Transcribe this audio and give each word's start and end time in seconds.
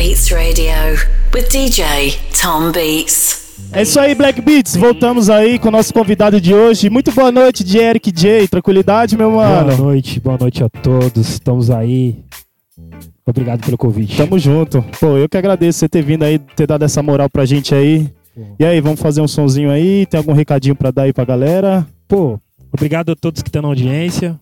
Beats 0.00 0.30
Radio 0.32 0.96
with 1.34 1.50
DJ 1.50 2.14
Tom 2.42 2.72
Beats. 2.72 3.58
É 3.70 3.82
isso 3.82 4.00
aí, 4.00 4.14
Black 4.14 4.40
Beats. 4.40 4.74
Voltamos 4.74 5.28
aí 5.28 5.58
com 5.58 5.68
o 5.68 5.70
nosso 5.70 5.92
convidado 5.92 6.40
de 6.40 6.54
hoje. 6.54 6.88
Muito 6.88 7.12
boa 7.12 7.30
noite, 7.30 7.62
de 7.62 7.76
Eric 7.76 8.10
J. 8.10 8.48
Tranquilidade, 8.48 9.14
meu 9.14 9.32
mano. 9.32 9.66
Boa 9.66 9.76
noite, 9.76 10.18
boa 10.18 10.38
noite 10.38 10.64
a 10.64 10.70
todos. 10.70 11.28
Estamos 11.28 11.70
aí. 11.70 12.16
Obrigado 13.26 13.62
pelo 13.62 13.76
convite. 13.76 14.16
Tamo 14.16 14.38
junto. 14.38 14.82
Pô, 14.98 15.18
eu 15.18 15.28
que 15.28 15.36
agradeço 15.36 15.80
você 15.80 15.88
ter 15.88 16.02
vindo 16.02 16.22
aí, 16.22 16.38
ter 16.38 16.66
dado 16.66 16.82
essa 16.82 17.02
moral 17.02 17.28
pra 17.28 17.44
gente 17.44 17.74
aí. 17.74 18.08
E 18.58 18.64
aí, 18.64 18.80
vamos 18.80 19.00
fazer 19.00 19.20
um 19.20 19.28
sonzinho 19.28 19.70
aí? 19.70 20.06
Tem 20.06 20.16
algum 20.16 20.32
recadinho 20.32 20.74
pra 20.74 20.90
dar 20.90 21.02
aí 21.02 21.12
pra 21.12 21.26
galera? 21.26 21.86
Pô, 22.08 22.40
obrigado 22.72 23.12
a 23.12 23.14
todos 23.14 23.42
que 23.42 23.50
estão 23.50 23.60
na 23.60 23.68
audiência. 23.68 24.40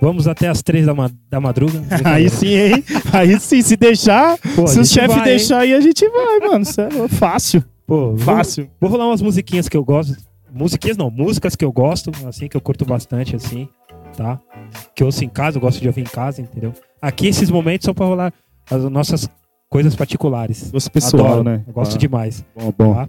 Vamos 0.00 0.28
até 0.28 0.48
as 0.48 0.62
três 0.62 0.86
da, 0.86 0.94
ma 0.94 1.10
da 1.28 1.40
madruga. 1.40 1.82
aí 2.04 2.28
sim, 2.28 2.54
hein? 2.54 2.84
Aí 3.12 3.38
sim, 3.40 3.60
se 3.62 3.76
deixar, 3.76 4.38
Pô, 4.54 4.66
se 4.66 4.78
o 4.78 4.84
chefe 4.84 5.20
deixar 5.22 5.60
aí, 5.60 5.74
a 5.74 5.80
gente 5.80 6.08
vai, 6.08 6.38
mano. 6.48 6.64
É 7.04 7.08
fácil. 7.08 7.64
Pô, 7.86 8.10
vou- 8.14 8.18
Fácil. 8.18 8.70
Vou, 8.80 8.90
rolar 8.90 9.06
umas 9.08 9.22
musiquinhas 9.22 9.68
que 9.68 9.76
eu 9.76 9.84
gosto. 9.84 10.16
Musiquinhas 10.52 10.96
não, 10.96 11.10
músicas 11.10 11.56
que 11.56 11.64
eu 11.64 11.72
gosto, 11.72 12.10
assim, 12.26 12.48
que 12.48 12.56
eu 12.56 12.60
curto 12.60 12.84
bastante, 12.84 13.34
assim, 13.36 13.68
tá? 14.16 14.38
Que 14.94 15.02
eu 15.02 15.06
ouço 15.06 15.24
em 15.24 15.28
casa, 15.28 15.56
eu 15.58 15.60
gosto 15.60 15.80
de 15.80 15.86
ouvir 15.88 16.00
em 16.02 16.04
casa, 16.04 16.40
entendeu? 16.40 16.72
Aqui 17.02 17.26
esses 17.26 17.50
momentos 17.50 17.84
são 17.84 17.92
pra 17.94 18.06
rolar 18.06 18.32
as 18.70 18.84
nossas 18.84 19.28
coisas 19.68 19.94
particulares. 19.96 20.70
Gosto 20.70 20.90
pessoal, 20.90 21.26
Adoro, 21.26 21.44
né? 21.44 21.62
Eu 21.66 21.72
gosto 21.72 21.96
Ah, 21.96 21.98
demais. 21.98 22.44
Bom, 22.56 22.72
bom. 22.76 22.94
Tá? 22.94 23.08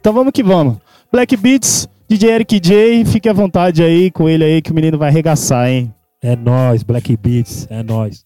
Então 0.00 0.12
vamos 0.12 0.32
que 0.32 0.42
vamos. 0.42 0.76
Black 1.10 1.36
Beats, 1.36 1.88
DJ 2.08 2.30
Eric 2.30 2.60
J. 2.60 3.04
Fique 3.04 3.28
à 3.28 3.32
vontade 3.32 3.82
aí 3.82 4.10
com 4.10 4.28
ele 4.28 4.44
aí 4.44 4.62
que 4.62 4.70
o 4.72 4.74
menino 4.74 4.98
vai 4.98 5.08
arregaçar, 5.08 5.68
hein? 5.68 5.92
É 6.24 6.36
nóis, 6.36 6.84
Black 6.84 7.16
Beats, 7.16 7.66
é 7.68 7.82
nóis. 7.82 8.24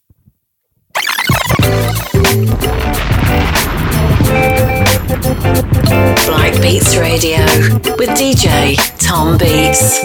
Black 6.27 6.59
Beats 6.61 6.95
Radio 6.97 7.39
with 7.97 8.13
DJ 8.13 8.75
Tom 8.99 9.35
Beats. 9.37 9.99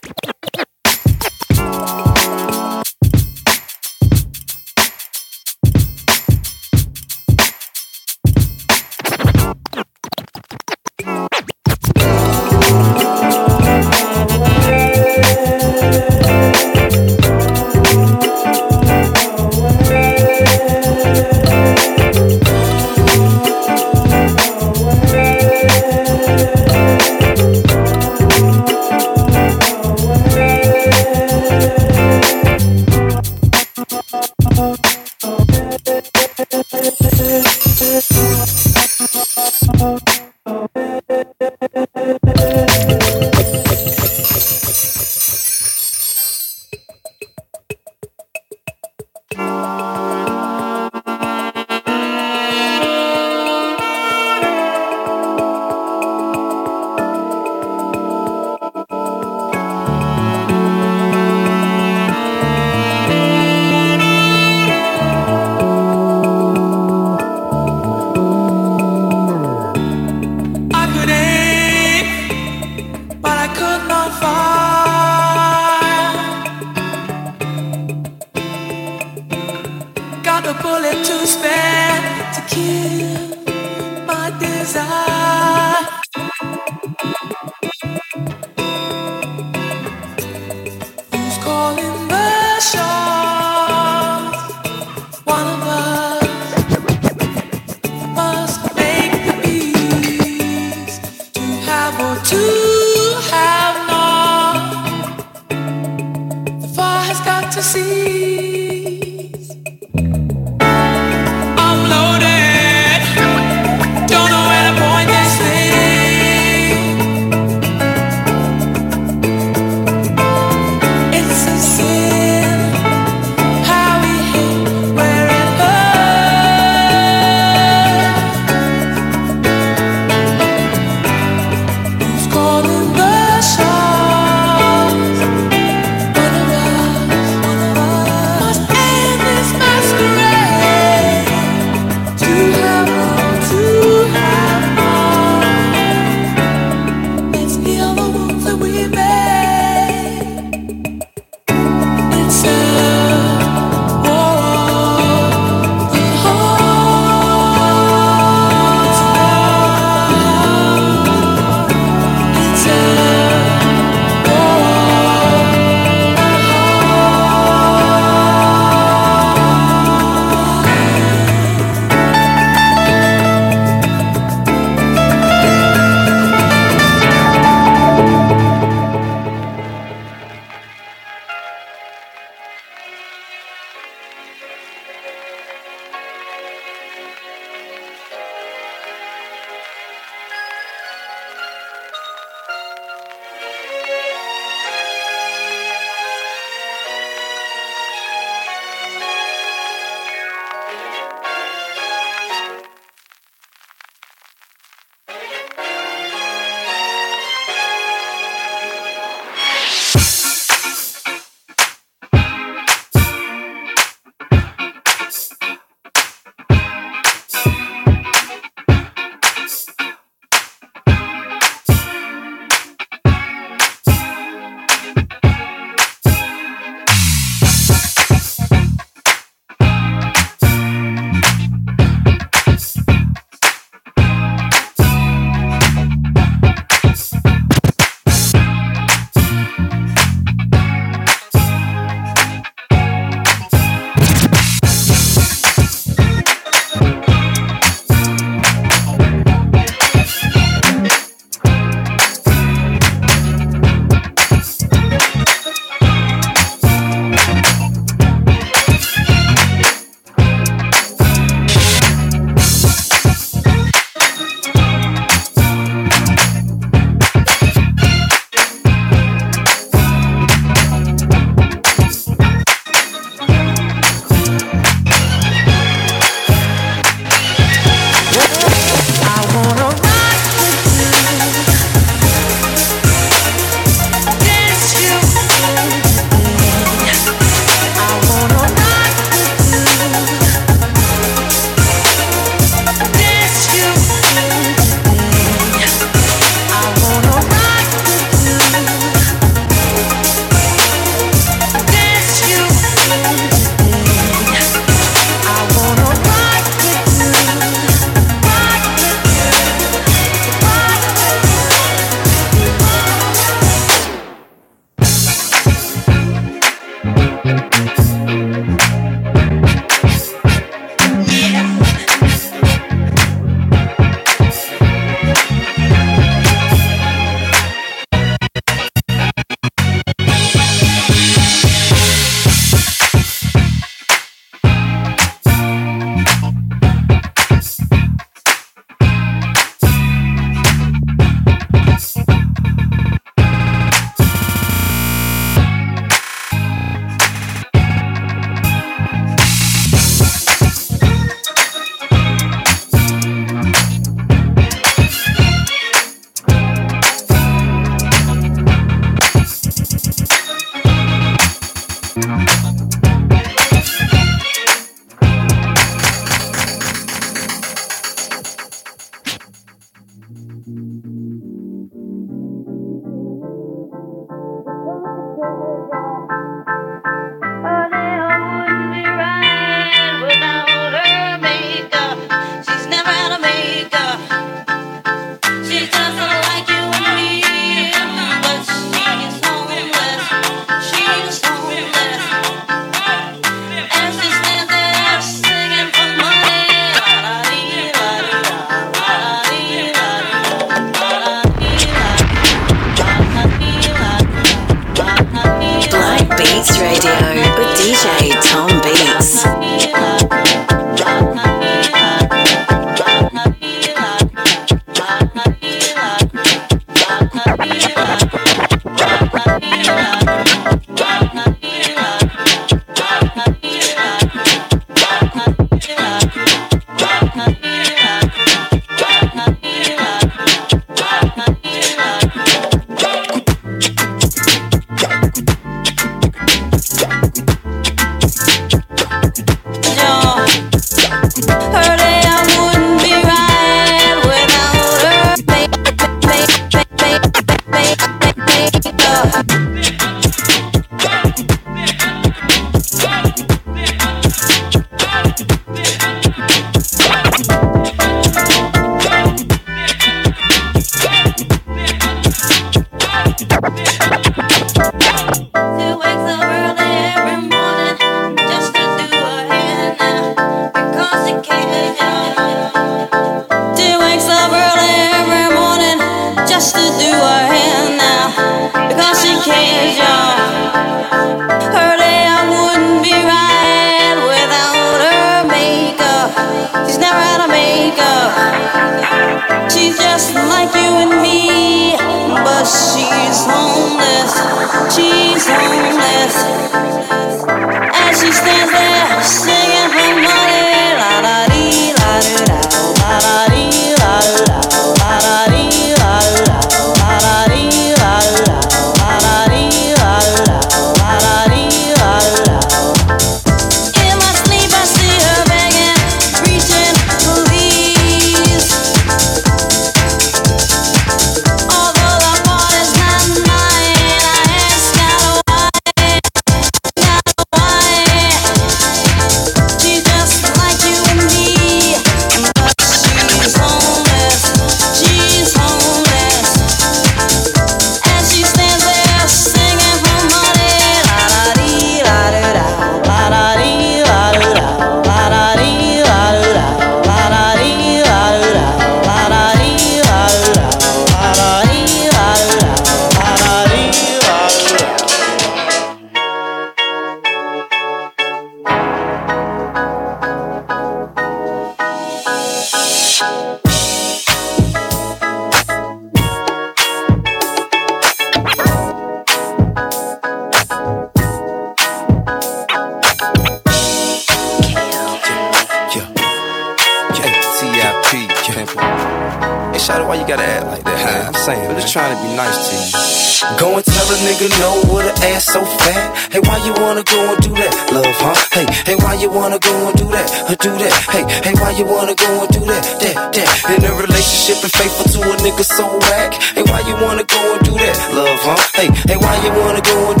You 591.61 591.67
wanna 591.67 591.93
go 591.93 592.09
and 592.25 592.29
do 592.33 592.41
that, 592.49 592.65
that, 592.81 593.13
that? 593.13 593.37
In 593.53 593.61
a 593.61 593.73
relationship 593.77 594.41
and 594.41 594.49
faithful 594.49 594.89
to 594.97 594.99
a 595.05 595.15
nigga 595.21 595.45
so 595.45 595.77
whack. 595.77 596.17
Hey, 596.33 596.41
why 596.41 596.65
you 596.65 596.73
wanna 596.81 597.05
go 597.05 597.21
and 597.37 597.41
do 597.45 597.53
that, 597.53 597.77
love, 597.93 598.17
huh? 598.25 598.41
Hey, 598.57 598.69
hey, 598.89 598.97
why 598.97 599.13
you 599.21 599.29
wanna 599.37 599.61
go 599.61 599.93
and 599.93 600.00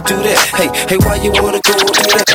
that, 0.00 0.08
do 0.08 0.16
that? 0.26 0.38
Hey, 0.58 0.68
hey, 0.90 0.98
why 1.06 1.14
you 1.22 1.30
wanna 1.30 1.60
go 1.62 1.70
do 1.70 1.86
that? 1.86 2.26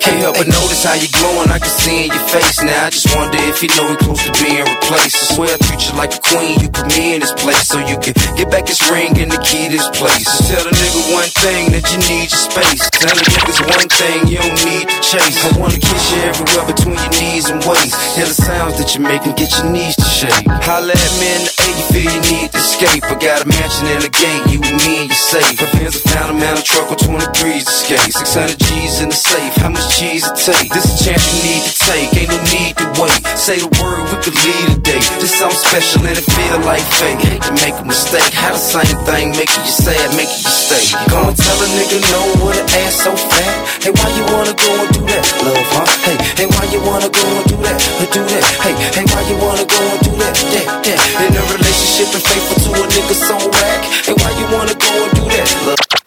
Can't 0.00 0.20
help 0.22 0.38
but 0.38 0.48
notice 0.48 0.84
how 0.86 0.94
you're 0.94 1.12
glowing, 1.12 1.50
I 1.50 1.58
can 1.58 1.68
see 1.68 2.06
in 2.06 2.10
your 2.14 2.26
face 2.32 2.62
now. 2.62 2.86
I 2.86 2.90
just 2.90 3.10
wonder 3.12 3.36
if 3.50 3.60
you 3.60 3.68
know 3.76 3.90
we 3.90 3.96
close 4.00 4.24
to 4.24 4.32
being 4.40 4.64
replaced. 4.64 5.18
I 5.18 5.24
swear 5.34 5.50
I 5.52 5.58
treat 5.68 5.82
you 5.84 5.94
like 5.98 6.14
a 6.16 6.22
queen, 6.22 6.60
you 6.64 6.68
put 6.70 6.88
me 6.96 7.18
in 7.18 7.20
this 7.20 7.34
place 7.36 7.66
so 7.68 7.76
you 7.82 7.98
can 8.00 8.14
get 8.38 8.48
back 8.48 8.64
this 8.64 8.80
ring 8.88 9.18
and 9.18 9.28
the 9.28 9.40
key 9.44 9.68
to 9.68 9.76
this 9.76 9.88
place. 9.92 10.24
Tell 10.48 10.64
a 10.64 10.72
nigga 10.72 11.02
one 11.12 11.28
thing 11.42 11.74
that 11.76 11.84
you 11.92 11.98
need 12.08 12.30
your 12.30 12.40
space. 12.40 12.80
Tell 12.96 13.12
a 13.12 13.24
niggas 13.26 13.60
one 13.68 13.88
thing 13.92 14.16
you 14.30 14.38
don't 14.40 14.56
need 14.64 14.88
to 14.88 14.98
chase. 15.04 15.36
I 15.44 15.50
wanna 15.60 15.76
kiss 15.76 16.04
you 16.14 16.20
everywhere 16.24 16.66
between 16.72 16.96
your 16.96 17.12
knees 17.20 17.50
and 17.52 17.60
waist. 17.68 17.92
Hear 18.16 18.30
the 18.30 18.38
sounds 18.38 18.78
that 18.80 18.94
you 18.94 19.04
make 19.04 19.26
and 19.28 19.36
get 19.36 19.52
your 19.60 19.68
knees 19.68 19.96
to 19.98 20.08
shake. 20.08 20.46
Holla 20.64 20.94
at 20.94 21.14
me 21.20 21.28
in 21.36 21.42
the 21.44 21.52
A, 21.52 21.66
you 21.68 21.84
feel 21.92 22.08
you 22.08 22.22
need 22.32 22.48
to 22.54 22.58
escape. 22.62 23.04
I 23.04 23.16
got 23.18 23.44
a 23.44 23.46
mansion 23.50 23.90
in 23.92 24.00
the 24.06 24.12
gate, 24.14 24.42
you 24.48 24.62
and 24.62 24.78
me 24.80 25.04
and 25.04 25.08
you 25.10 25.18
safe. 25.18 25.58
My 25.58 25.68
fans 25.74 26.00
have 26.00 26.06
found 26.14 26.30
a 26.32 26.36
man 26.38 26.56
a 26.56 26.62
truck 26.78 26.90
with 26.90 27.02
23s 27.02 27.64
to 27.66 27.74
skate. 27.74 28.12
600 28.14 28.58
G's 28.58 29.02
in 29.02 29.08
the 29.10 29.18
safe, 29.18 29.54
how 29.58 29.70
much 29.70 29.82
cheese 29.98 30.22
it 30.22 30.36
take? 30.38 30.70
This 30.70 30.86
a 30.86 30.94
chance 31.02 31.22
you 31.34 31.38
need 31.42 31.62
to 31.66 31.74
take, 31.74 32.10
ain't 32.14 32.30
no 32.30 32.38
need 32.54 32.72
to 32.78 32.86
wait. 33.02 33.18
Say 33.34 33.58
the 33.58 33.70
word, 33.82 34.06
we 34.10 34.16
could 34.22 34.38
lead 34.38 34.66
a 34.70 34.78
day. 34.78 35.02
This 35.18 35.34
something 35.34 35.58
special 35.58 36.06
and 36.06 36.14
it 36.14 36.22
feel 36.22 36.58
like 36.62 36.84
fate. 37.02 37.18
Hate 37.18 37.42
to 37.42 37.52
make 37.66 37.74
a 37.74 37.84
mistake, 37.84 38.30
how 38.30 38.54
the 38.54 38.62
same 38.62 38.94
thing 39.02 39.34
make 39.34 39.50
you 39.50 39.66
sad, 39.66 40.06
make 40.14 40.30
you 40.30 40.50
stay. 40.54 40.86
Gonna 41.10 41.34
tell 41.34 41.58
a 41.58 41.66
nigga 41.74 41.98
no 42.14 42.46
with 42.46 42.62
an 42.62 42.66
ass 42.86 42.94
so 43.02 43.10
fat. 43.16 43.54
Hey, 43.82 43.90
why 43.90 44.08
you 44.14 44.24
wanna 44.30 44.54
go 44.54 44.70
and 44.78 44.90
do 44.94 45.02
that, 45.02 45.24
love, 45.42 45.68
huh? 45.74 45.88
Hey, 46.06 46.16
hey, 46.38 46.46
why 46.46 46.64
you 46.70 46.80
wanna 46.86 47.10
go 47.10 47.24
and 47.26 47.46
do 47.50 47.56
that, 47.66 47.78
or 47.98 48.08
do 48.14 48.22
that? 48.22 48.42
Hey, 48.62 48.74
hey, 48.94 49.04
why 49.10 49.22
you 49.26 49.36
wanna 49.42 49.66
go 49.66 49.80
and 49.82 50.00
do 50.06 50.12
that, 50.22 50.34
that, 50.36 50.66
that? 50.86 50.98
In 51.26 51.34
a 51.34 51.42
relationship 51.58 52.14
and 52.14 52.22
faithful 52.22 52.58
to 52.62 52.70
a 52.78 52.86
nigga 52.86 53.14
so 53.18 53.34
whack. 53.50 53.80
Hey, 54.06 54.14
why 54.14 54.30
you 54.38 54.46
wanna 54.54 54.76
go 54.78 54.90
and 54.94 55.12
do 55.18 55.24
that, 55.34 55.48
love? 55.66 55.97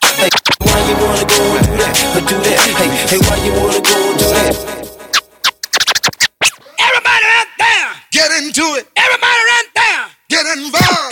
Hey, 0.72 0.78
why 0.78 0.88
you 0.88 0.96
wanna 1.04 1.26
go 1.28 1.58
and 1.58 1.66
do 1.68 1.78
that, 1.78 2.16
or 2.16 2.22
do 2.22 2.36
that? 2.48 2.60
Hey, 2.80 2.90
hey, 3.12 3.20
why 3.28 3.38
you 3.44 3.52
wanna 3.60 3.82
go 3.82 3.96
and 4.10 4.20
do 4.20 4.26
that? 4.32 4.56
Everybody 6.80 7.28
out 7.40 7.48
there. 7.60 7.90
Get 8.12 8.32
into 8.42 8.66
it. 8.80 8.88
Everybody 8.96 9.44
out 9.52 9.70
there. 9.76 10.06
Get 10.30 10.46
involved. 10.58 11.11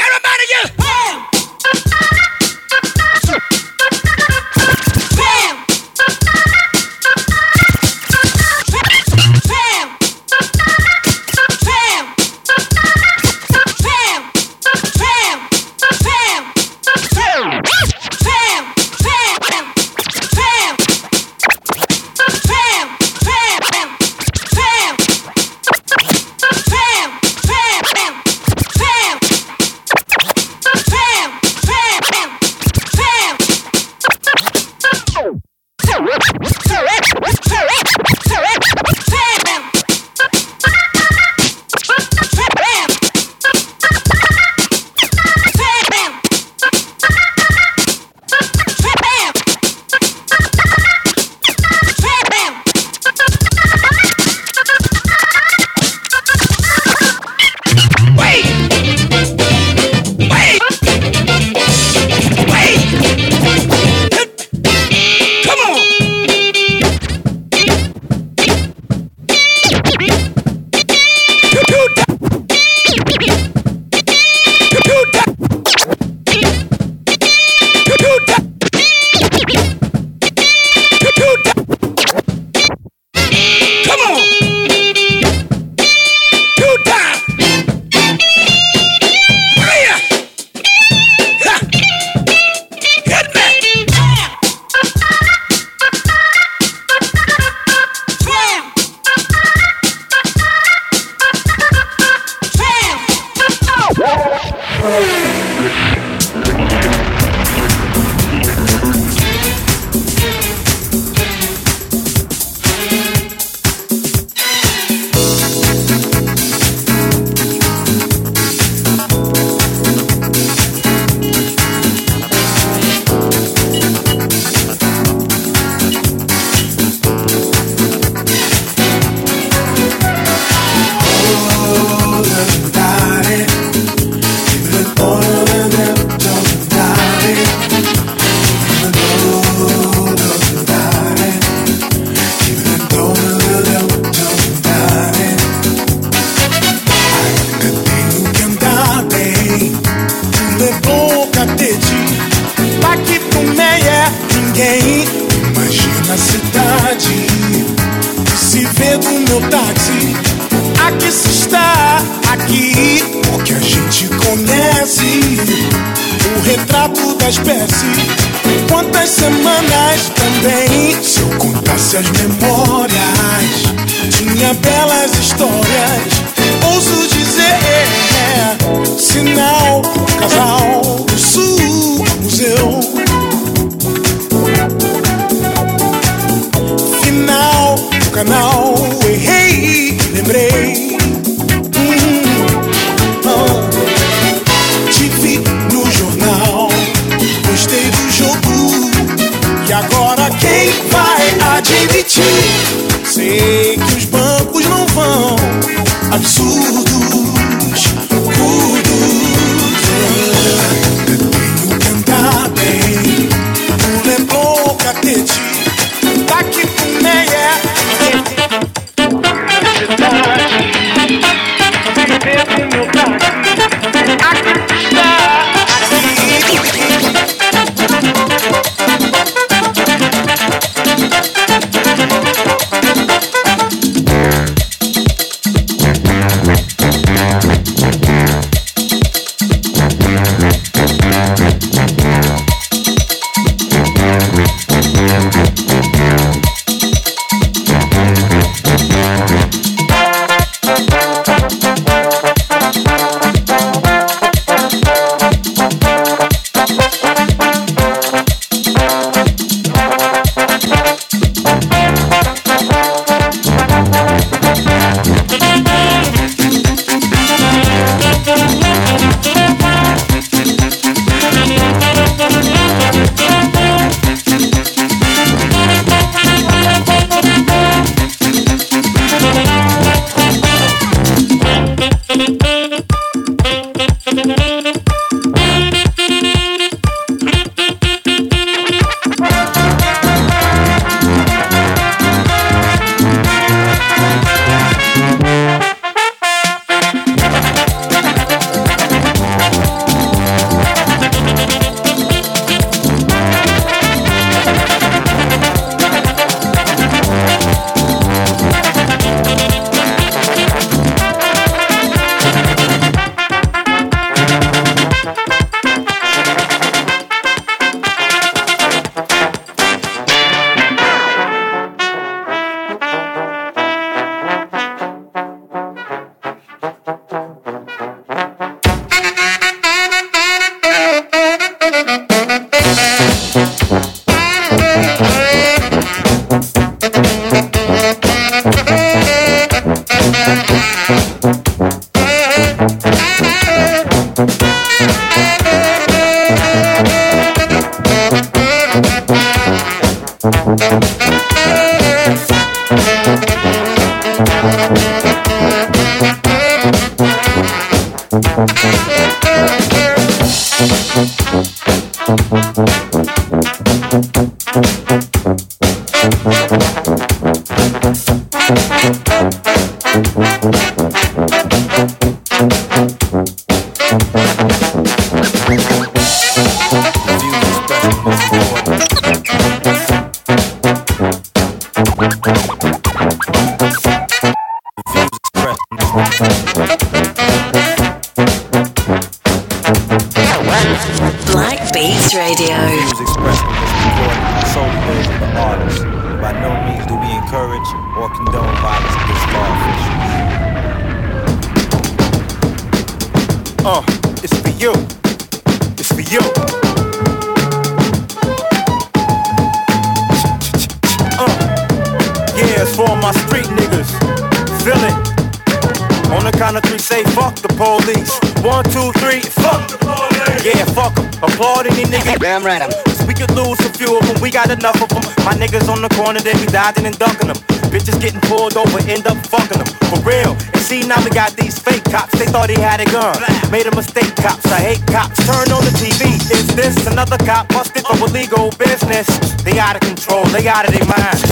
And 426.77 426.97
ducking 426.99 427.27
them. 427.27 427.37
Bitches 427.73 427.99
getting 427.99 428.21
pulled 428.21 428.55
over, 428.55 428.77
end 428.85 429.07
up 429.07 429.17
fucking 429.25 429.57
them. 429.57 429.69
For 429.89 429.99
real. 430.05 430.37
And 430.53 430.61
see, 430.61 430.85
now 430.85 431.01
we 431.03 431.09
got 431.09 431.33
these 431.33 431.57
fake 431.57 431.83
cops. 431.85 432.13
They 432.19 432.25
thought 432.25 432.49
he 432.49 432.59
had 432.61 432.79
a 432.79 432.85
gun. 432.85 433.17
Made 433.49 433.65
a 433.65 433.75
mistake, 433.75 434.15
cops. 434.15 434.45
I 434.51 434.59
hate 434.59 434.85
cops. 434.85 435.17
Turn 435.25 435.49
on 435.49 435.65
the 435.65 435.73
TV. 435.81 436.13
Is 436.29 436.47
this 436.55 436.85
another 436.85 437.17
cop 437.25 437.49
busted 437.49 437.85
for 437.85 437.97
illegal 438.05 438.51
business? 438.61 439.07
They 439.41 439.57
out 439.57 439.75
of 439.75 439.81
control, 439.81 440.25
they 440.29 440.47
out 440.47 440.69
of 440.69 440.71
their 440.73 440.85
minds. 440.85 441.25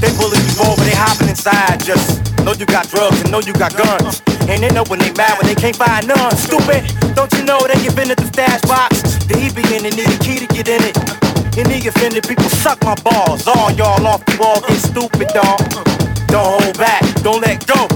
They 0.00 0.12
bully 0.20 0.36
you 0.36 0.54
over, 0.60 0.84
they 0.84 0.96
hopping 0.98 1.28
inside. 1.28 1.80
Just 1.80 2.20
know 2.44 2.52
you 2.52 2.66
got 2.66 2.88
drugs 2.88 3.20
and 3.22 3.30
know 3.30 3.40
you 3.40 3.54
got 3.54 3.72
guns. 3.76 4.20
And 4.48 4.62
they 4.62 4.70
know 4.70 4.84
when 4.88 4.98
they 4.98 5.12
mad 5.12 5.38
when 5.38 5.46
they 5.46 5.54
can't 5.54 5.76
find 5.76 6.06
none. 6.06 6.36
Stupid, 6.36 6.84
don't 7.14 7.32
you 7.32 7.44
know 7.44 7.60
they 7.64 7.80
give 7.80 7.96
in 7.98 8.10
at 8.10 8.18
the 8.18 8.26
stash 8.26 8.60
box? 8.62 9.00
The 9.24 9.38
he 9.38 9.48
be 9.54 9.62
in 9.74 9.86
and 9.86 9.96
need 9.96 10.10
a 10.12 10.18
key 10.18 10.44
to 10.44 10.46
get 10.52 10.68
in 10.68 10.82
it. 10.84 11.21
He 11.54 11.86
offended 11.86 12.26
people 12.26 12.48
suck 12.48 12.82
my 12.84 12.94
balls. 13.02 13.46
All 13.46 13.70
y'all 13.72 14.06
off 14.06 14.24
the 14.24 14.36
wall 14.40 14.60
get 14.60 14.78
stupid, 14.78 15.28
dog. 15.28 15.60
Uh, 15.74 15.84
don't 16.28 16.62
hold 16.62 16.78
back, 16.78 17.02
don't 17.22 17.42
let 17.42 17.66
go. 17.66 17.88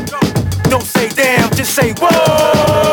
Don't 0.69 0.83
say 0.83 1.09
damn, 1.09 1.51
just 1.53 1.75
say 1.75 1.93
whoa. 1.99 2.86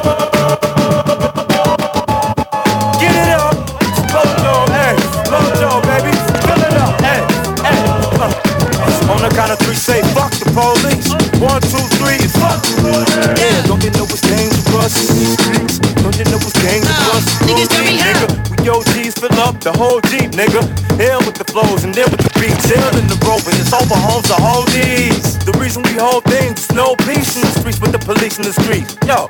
The 19.63 19.71
whole 19.71 20.01
Jeep, 20.01 20.31
nigga. 20.31 20.82
Hell 20.97 21.19
with 21.25 21.35
the 21.35 21.45
flows 21.45 21.83
and 21.83 21.93
then 21.93 22.09
with 22.11 22.21
the 22.21 22.33
beats. 22.39 22.69
Hell 22.69 22.95
in 22.97 23.07
the 23.07 23.17
rope 23.25 23.45
and 23.49 23.57
it's 23.57 23.73
over 23.73 23.95
homes 23.95 24.27
to 24.29 24.37
hold 24.37 24.67
these. 24.69 25.37
The 25.45 25.53
reason 25.57 25.83
we 25.83 25.93
hold 25.97 26.23
things, 26.25 26.71
no 26.71 26.95
peace 27.07 27.35
in 27.35 27.41
the 27.41 27.53
streets 27.59 27.79
with 27.79 27.91
the 27.91 27.99
police 27.99 28.37
in 28.37 28.45
the 28.45 28.53
streets. 28.53 28.95
Yo, 29.07 29.27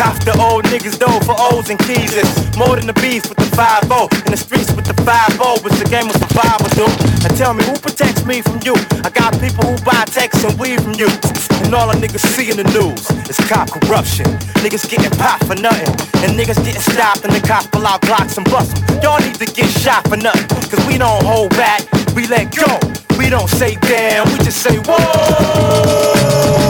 cops 0.00 0.24
the 0.24 0.32
old 0.40 0.64
niggas 0.72 0.96
though 0.96 1.20
for 1.28 1.36
O's 1.52 1.68
and 1.68 1.78
keys. 1.78 2.16
It's 2.16 2.56
more 2.56 2.76
than 2.76 2.86
the 2.86 2.96
beef 3.04 3.28
with 3.28 3.36
the 3.36 3.50
5 3.52 3.84
In 4.24 4.32
the 4.32 4.40
streets 4.40 4.72
with 4.72 4.86
the 4.88 4.96
5 5.04 5.36
It's 5.66 5.90
game 5.90 6.08
of 6.08 6.16
survival, 6.16 6.70
dude. 6.72 6.88
And 7.26 7.36
tell 7.36 7.52
me 7.52 7.64
who 7.64 7.74
protects 7.76 8.24
me 8.24 8.40
from 8.40 8.60
you? 8.64 8.74
I 9.04 9.10
got 9.10 9.36
people 9.42 9.66
who 9.68 9.76
buy 9.84 10.04
texts 10.08 10.44
and 10.44 10.56
weed 10.58 10.80
from 10.80 10.94
you. 10.94 11.10
And 11.66 11.74
all 11.74 11.92
the 11.92 11.98
niggas 12.00 12.24
see 12.32 12.48
in 12.50 12.56
the 12.56 12.68
news 12.72 13.04
is 13.28 13.36
cop 13.50 13.68
corruption. 13.68 14.24
Niggas 14.64 14.88
getting 14.88 15.12
popped 15.18 15.44
for 15.44 15.56
nothing. 15.60 15.92
And 16.24 16.38
niggas 16.38 16.62
getting 16.64 16.80
stopped 16.80 17.24
and 17.24 17.32
the 17.32 17.42
cops 17.44 17.66
pull 17.68 17.86
out 17.86 18.00
blocks 18.02 18.38
and 18.38 18.48
bust 18.48 18.72
'em. 18.72 19.02
Y'all 19.02 19.20
need 19.20 19.36
to 19.36 19.46
get 19.46 19.68
shot 19.84 20.06
for 20.08 20.16
nothing. 20.16 20.48
Cause 20.70 20.80
we 20.86 20.96
don't 21.00 21.24
hold 21.24 21.50
back, 21.50 21.80
we 22.14 22.26
let 22.26 22.54
go. 22.54 22.78
We 23.16 23.30
don't 23.30 23.48
say 23.48 23.76
damn, 23.76 24.30
we 24.30 24.38
just 24.44 24.62
say 24.62 24.76
whoa. 24.86 26.69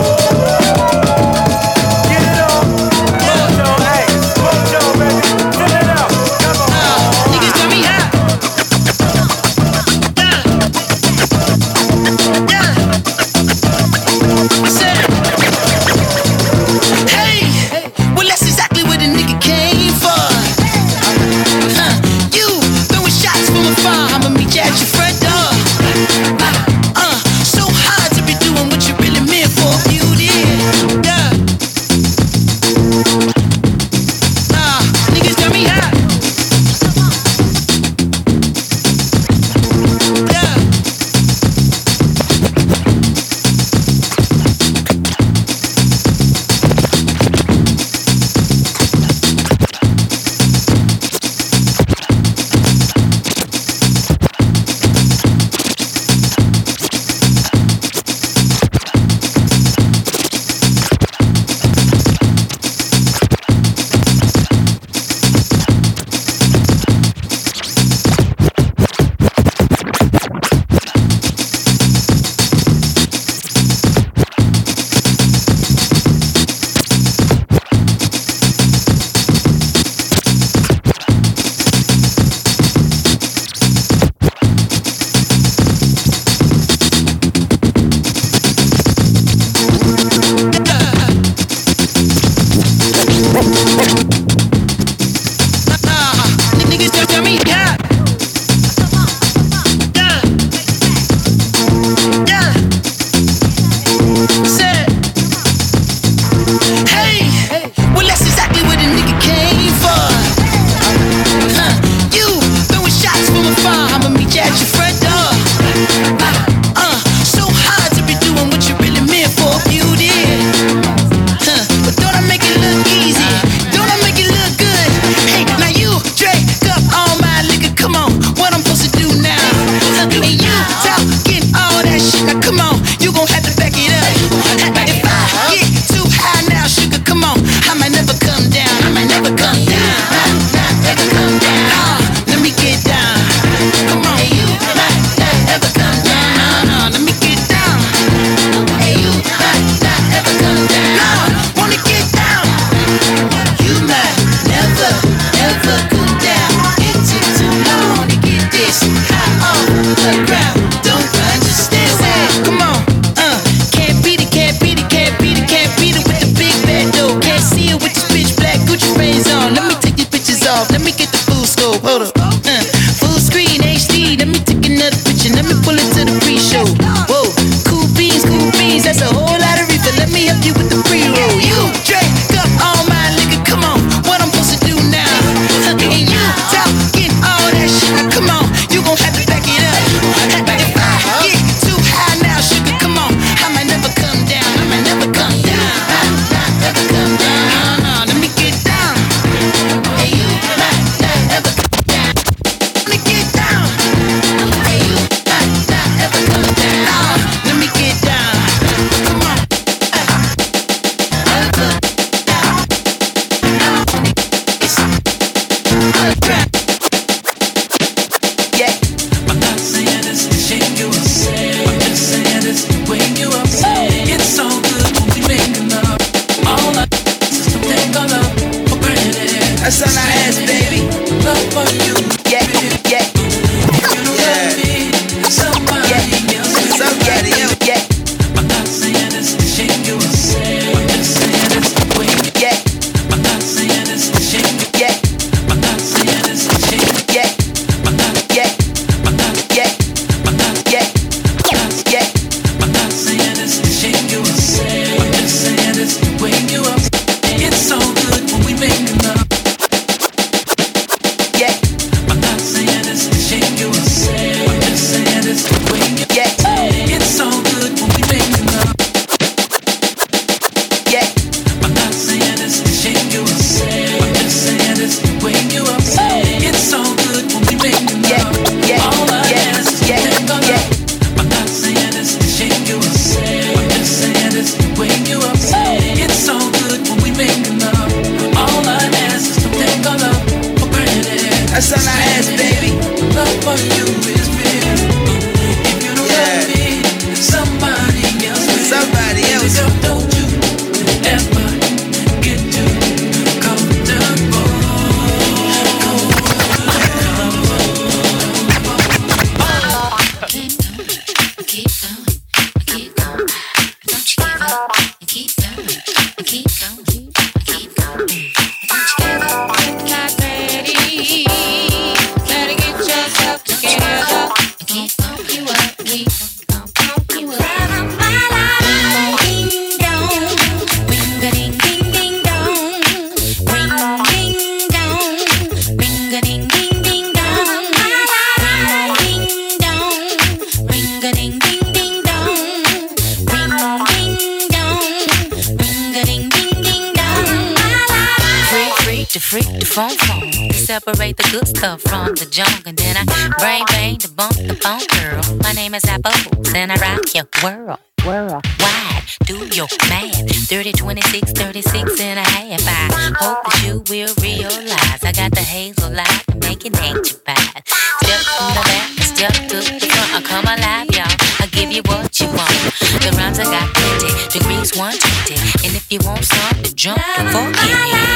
I 373.40 373.44
got 373.44 373.72
plenty, 373.74 374.38
degrees 374.38 374.76
120. 374.76 375.66
And 375.66 375.74
if 375.74 375.90
you 375.90 375.98
want 376.04 376.24
something, 376.24 376.74
jump 376.74 377.00
and 377.18 377.28
forget 377.30 378.04
it. 378.04 378.09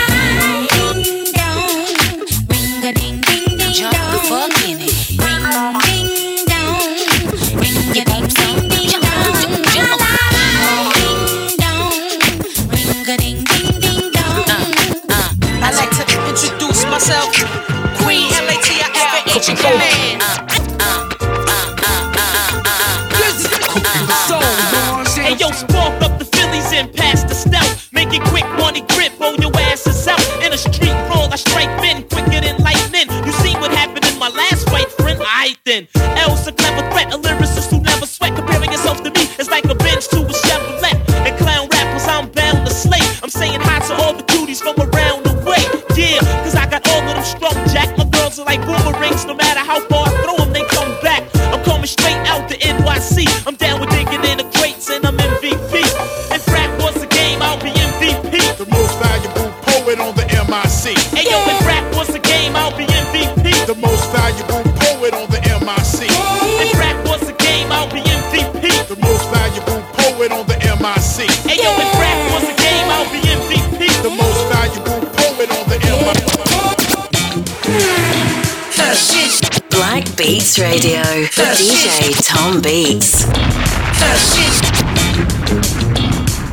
Radio 80.59 81.03
with 81.19 81.35
DJ 81.35 82.15
Tom 82.23 82.61
Beats. 82.63 83.27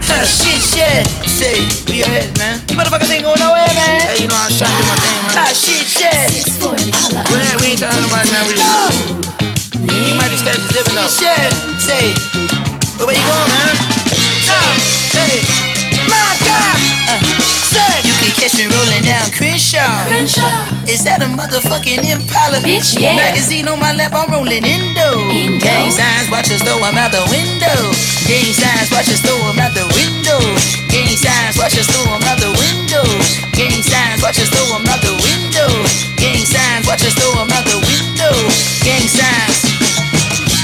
Ah, 0.10 0.26
shit, 0.26 0.58
shit. 0.58 1.06
Say, 1.30 1.62
we 1.86 2.00
your 2.00 2.08
head, 2.10 2.34
man. 2.38 2.58
You 2.66 2.78
motherfuckers 2.82 3.14
ain't 3.14 3.22
going 3.22 3.38
nowhere, 3.38 3.70
man. 3.78 4.02
Hey, 4.02 4.24
you 4.24 4.28
know 4.28 4.34
I'm 4.34 4.50
trying 4.58 4.74
to 4.74 4.82
do 4.82 4.90
my 4.90 4.98
thing, 4.98 5.22
man. 5.22 5.38
Ah, 5.38 5.54
shit, 5.54 5.86
shit. 5.86 6.34
Well, 6.58 7.54
we 7.62 7.78
ain't 7.78 7.82
talking 7.82 8.02
about 8.10 8.26
now. 8.34 8.50
We 8.50 8.58
You 9.86 10.16
might 10.18 10.34
just 10.34 10.50
catch 10.50 10.58
the 10.58 10.74
different 10.74 10.98
though. 10.98 11.06
Shit, 11.06 11.54
say. 11.78 12.18
But 12.98 13.06
where 13.06 13.18
you 13.18 13.22
going, 13.22 13.50
man? 13.54 13.76
Ah, 14.50 14.74
hey. 15.14 15.46
My 16.10 16.34
God. 16.42 16.74
Uh, 17.06 17.22
say. 17.70 18.02
You 18.02 18.18
can 18.18 18.34
catch 18.34 18.58
me 18.58 18.66
rolling 18.66 19.06
down 19.06 19.30
Crenshaw. 19.30 20.10
Crenshaw. 20.10 20.71
Is 20.90 21.04
that 21.06 21.22
a 21.22 21.30
motherfucking 21.30 22.02
Impala? 22.02 22.58
Bitch, 22.66 22.98
yeah. 22.98 23.16
Magazine 23.16 23.68
on 23.68 23.80
my 23.80 23.94
lap, 23.94 24.14
I'm 24.14 24.32
rolling 24.34 24.66
Indo. 24.66 25.30
Indo. 25.30 25.62
Gang 25.62 25.92
signs, 25.92 26.30
watch 26.30 26.50
us 26.50 26.62
throw 26.66 26.82
'em 26.82 26.98
out 26.98 27.12
the 27.12 27.22
window. 27.30 27.94
Gang 28.26 28.50
signs, 28.54 28.90
watch 28.90 29.08
us 29.10 29.22
throw 29.22 29.38
'em 29.50 29.60
out 29.62 29.74
the 29.78 29.86
window. 29.94 30.42
Gang 30.90 31.14
signs, 31.16 31.58
watch 31.58 31.78
us 31.78 31.86
throw 31.86 32.06
'em 32.16 32.24
out 32.26 32.40
the 32.40 32.52
window. 32.52 33.06
Gang 33.54 33.82
signs, 33.84 34.22
watch 34.22 34.40
us 34.40 34.50
throw 34.50 34.76
'em 34.76 34.88
out 34.90 35.02
the 35.02 35.14
window. 35.14 35.70
Gang 36.18 36.46
signs, 36.46 36.88
watch 36.88 37.04
us 37.06 37.14
throw 37.14 37.32
'em 37.42 37.52
out 37.52 37.66
the 37.66 37.78
window. 37.78 38.34
Gang 38.84 39.08
signs. 39.08 39.51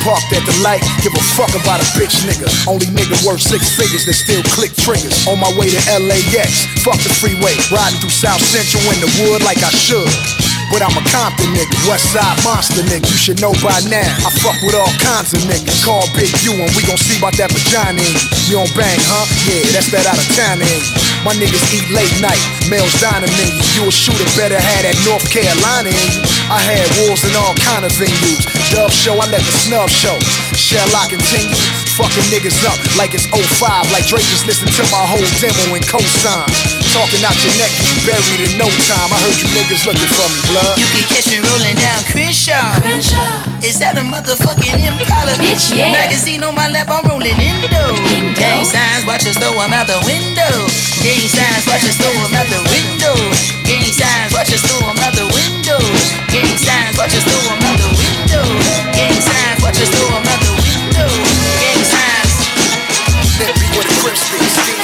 Parked 0.08 0.32
at 0.32 0.48
the 0.48 0.56
light, 0.64 0.80
give 1.04 1.12
a 1.12 1.24
fuck 1.36 1.52
about 1.52 1.84
a 1.84 1.88
bitch 2.00 2.24
nigga. 2.24 2.48
Only 2.64 2.88
nigga 2.96 3.20
worth 3.28 3.44
six 3.44 3.76
figures 3.76 4.08
that 4.08 4.16
still 4.16 4.40
click 4.56 4.72
triggers. 4.80 5.28
On 5.28 5.36
my 5.36 5.52
way 5.60 5.68
to 5.68 5.82
LAX, 6.00 6.64
fuck 6.80 6.96
the 7.04 7.12
freeway. 7.20 7.52
Riding 7.68 8.00
through 8.00 8.16
South 8.16 8.40
Central 8.40 8.80
in 8.96 9.04
the 9.04 9.12
wood 9.20 9.44
like 9.44 9.60
I 9.60 9.68
should. 9.76 10.08
But 10.72 10.80
I'm 10.80 10.96
a 10.96 11.04
Compton 11.12 11.52
nigga, 11.52 11.76
West 11.92 12.08
Side 12.16 12.40
monster 12.48 12.88
nigga. 12.88 13.04
You 13.04 13.20
should 13.20 13.40
know 13.44 13.52
by 13.60 13.84
now. 13.92 14.08
I 14.24 14.32
fuck 14.40 14.56
with 14.64 14.80
all 14.80 14.92
kinds 15.04 15.36
of 15.36 15.44
niggas. 15.44 15.84
Call 15.84 16.08
Big 16.16 16.32
U 16.48 16.56
and 16.56 16.72
we 16.72 16.88
gon' 16.88 17.00
see 17.04 17.20
about 17.20 17.36
that 17.44 17.52
vagina. 17.52 18.00
in 18.00 18.08
you. 18.08 18.24
You 18.48 18.64
don't 18.64 18.72
bang, 18.80 19.00
huh? 19.12 19.28
Yeah, 19.44 19.76
that's 19.76 19.92
that 19.92 20.08
out 20.08 20.16
of 20.16 20.28
town 20.40 20.64
in. 20.64 20.80
My 21.28 21.36
niggas 21.36 21.68
eat 21.76 21.88
late 21.92 22.16
night, 22.24 22.40
males 22.72 22.96
dining 23.04 23.32
in 23.44 23.60
you. 23.60 23.64
You 23.76 23.82
a 23.88 23.92
shooter, 23.92 24.28
better 24.40 24.56
have 24.56 24.84
that 24.88 24.96
North 25.04 25.28
Carolina 25.28 25.92
in 25.92 26.10
you. 26.16 26.37
I 26.48 26.64
had 26.64 26.88
wars 27.04 27.28
in 27.28 27.36
all 27.36 27.52
kind 27.60 27.84
of 27.84 27.92
venues. 28.00 28.48
Dub 28.72 28.88
show, 28.88 29.20
I 29.20 29.28
let 29.28 29.44
the 29.44 29.54
snub 29.68 29.92
show. 29.92 30.16
Shall 30.56 30.88
I 30.96 31.12
continue? 31.12 31.60
Fucking 32.00 32.24
niggas 32.32 32.64
up 32.64 32.80
like 32.96 33.12
it's 33.12 33.28
05. 33.28 33.60
Like 33.92 34.08
Drake 34.08 34.24
just 34.32 34.48
listened 34.48 34.72
to 34.80 34.84
my 34.88 35.04
whole 35.04 35.28
demo 35.44 35.76
and 35.76 35.84
cosign. 35.84 36.48
Talking 36.96 37.20
out 37.28 37.36
your 37.44 37.52
neck, 37.60 37.72
you 37.84 38.00
buried 38.08 38.42
in 38.48 38.54
no 38.56 38.72
time. 38.88 39.12
I 39.12 39.20
heard 39.28 39.36
you 39.36 39.48
niggas 39.60 39.84
looking 39.84 40.08
for 40.08 40.28
me, 40.32 40.40
blood. 40.48 40.80
You 40.80 40.88
can 40.96 41.06
catch 41.12 41.28
me 41.28 41.44
rolling 41.44 41.76
down 41.84 42.00
Crenshaw. 42.08 42.80
Crenshaw. 42.80 43.28
Is 43.60 43.84
that 43.84 44.00
a 44.00 44.04
motherfucking 44.08 44.80
Impala? 44.88 45.36
Bitch, 45.44 45.76
yeah. 45.76 45.92
Magazine 45.92 46.48
on 46.48 46.56
my 46.56 46.72
lap, 46.72 46.88
I'm 46.88 47.04
rolling 47.12 47.36
Indo. 47.36 47.92
Gang 48.40 48.64
signs, 48.64 49.04
watch 49.04 49.28
us 49.28 49.36
throw 49.36 49.52
'em 49.52 49.76
out 49.76 49.92
the 49.92 50.00
window. 50.08 50.64
Gang 51.04 51.28
signs, 51.28 51.68
watch 51.68 51.84
us 51.84 52.00
throw 52.00 52.16
'em 52.24 52.32
out 52.40 52.48
the 52.48 52.64
window. 52.72 53.16
Gang 53.68 53.84
signs, 53.92 54.32
watch 54.32 54.56
us 54.56 54.64
throw 54.64 54.80
'em 54.88 54.96
out 55.04 55.12
the 55.12 55.28
window. 55.28 55.57
Gang 55.68 56.56
signs, 56.56 56.98
watch 56.98 57.12
us 57.12 57.28
out 57.28 57.60
the 57.76 57.90
window. 58.00 58.46
Gang 58.96 59.20
signs, 59.20 59.62
watch 59.62 59.76
us 59.84 59.92
window. 60.64 61.12
Gang 61.60 61.84
signs. 61.84 62.32
Let 63.38 63.52
me 63.60 63.68
with 63.76 63.92
a 63.92 64.77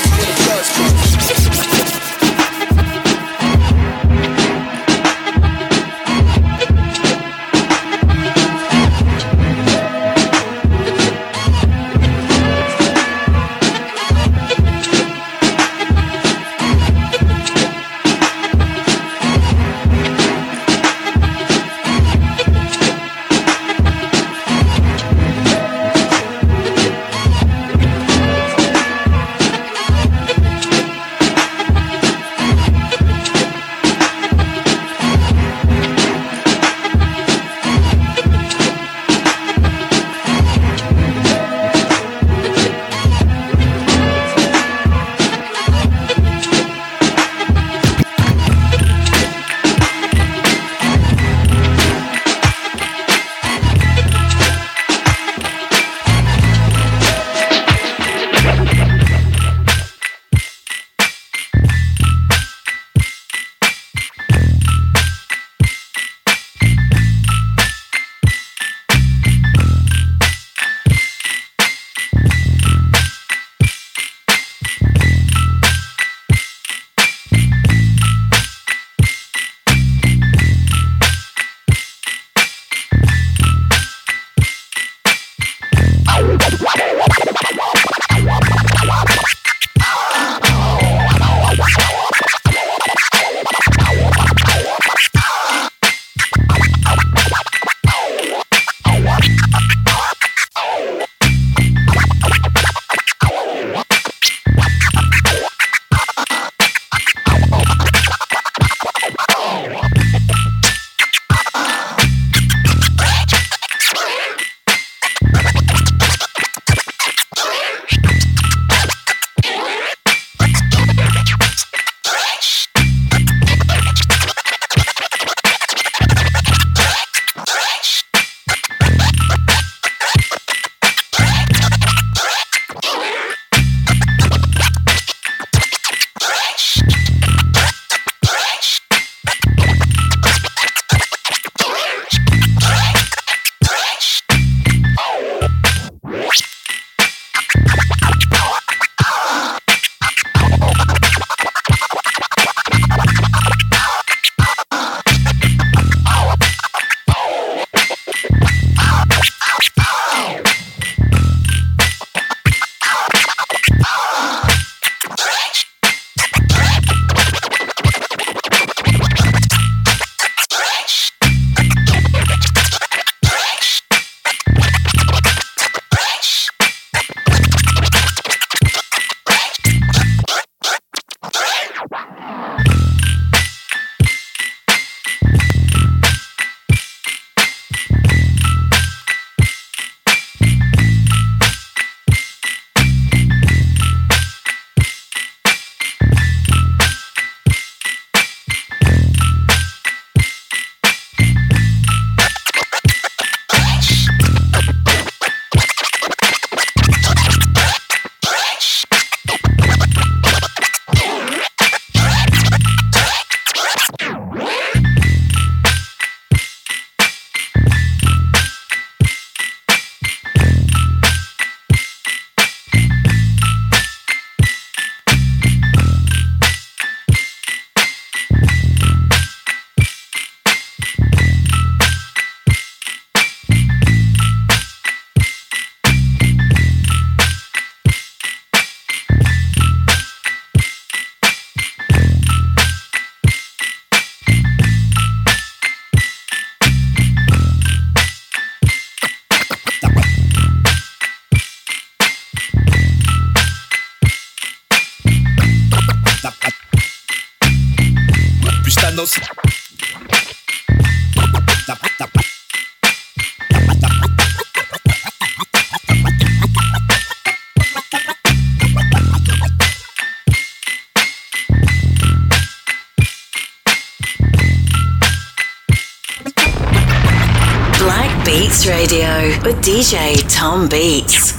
Tom 280.44 280.68
Beats. 280.68 281.36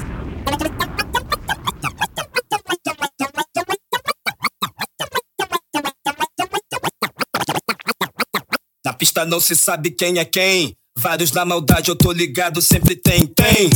Na 8.83 8.95
pista 8.95 9.27
não 9.27 9.41
se 9.41 9.55
sabe 9.55 9.91
quem 9.91 10.19
é 10.19 10.25
quem. 10.25 10.75
Vários 10.99 11.33
na 11.33 11.45
maldade, 11.45 11.91
eu 11.91 11.97
tô 11.97 12.13
ligado, 12.13 12.63
sempre 12.63 12.97
tem, 12.97 13.27
tem. 13.27 13.69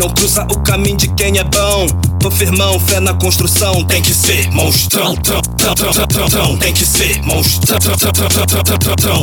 Não 0.00 0.12
cruza 0.12 0.42
o 0.50 0.60
caminho 0.64 0.96
de 0.96 1.14
quem 1.14 1.38
é 1.38 1.44
bom. 1.44 1.86
Tô 2.18 2.28
firmão, 2.28 2.80
fé 2.80 2.98
na 2.98 3.14
construção. 3.14 3.84
Tem 3.84 4.02
que 4.02 4.12
ser 4.12 4.50
monstrão, 4.50 5.14
trão. 5.14 6.58
Tem 6.58 6.74
que 6.74 6.84
ser 6.84 7.22
monstrão. 7.22 7.78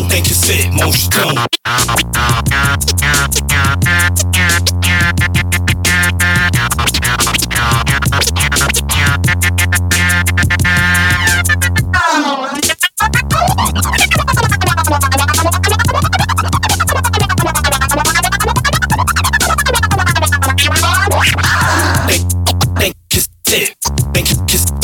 Tem 0.07 0.23
que 0.23 0.33
ser 0.33 0.71
monstrão. 0.71 1.33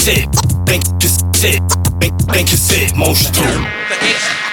sit, 0.05 0.29
think 0.67 0.83
you 1.01 1.09
sit, 1.33 1.63
think, 1.99 2.13
think 2.29 2.47
to 2.47 2.55
sit, 2.55 2.93
monstro. 2.93 4.44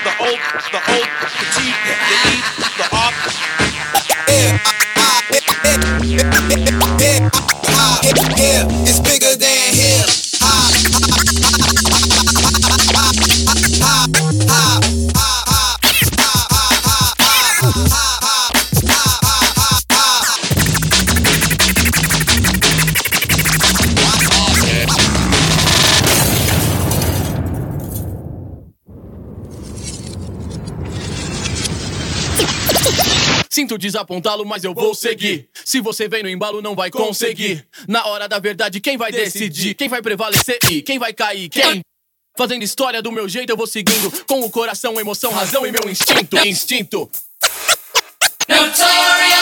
tento 33.72 33.78
desapontá-lo, 33.78 34.44
mas 34.44 34.64
eu 34.64 34.74
vou 34.74 34.94
seguir. 34.94 35.48
Se 35.64 35.80
você 35.80 36.08
vem 36.08 36.22
no 36.22 36.28
embalo, 36.28 36.60
não 36.60 36.74
vai 36.74 36.90
conseguir. 36.90 37.66
Na 37.88 38.06
hora 38.06 38.28
da 38.28 38.38
verdade, 38.38 38.80
quem 38.80 38.96
vai 38.96 39.10
decidir? 39.12 39.74
Quem 39.74 39.88
vai 39.88 40.02
prevalecer 40.02 40.58
e 40.70 40.82
quem 40.82 40.98
vai 40.98 41.12
cair? 41.12 41.48
Quem? 41.48 41.80
Fazendo 42.36 42.62
história 42.62 43.02
do 43.02 43.12
meu 43.12 43.28
jeito, 43.28 43.50
eu 43.50 43.56
vou 43.56 43.66
seguindo. 43.66 44.10
Com 44.26 44.40
o 44.40 44.50
coração, 44.50 44.98
emoção, 44.98 45.32
razão 45.32 45.66
e 45.66 45.72
meu 45.72 45.88
instinto. 45.88 46.36
Instinto. 46.46 47.10
Notorious. 48.48 49.41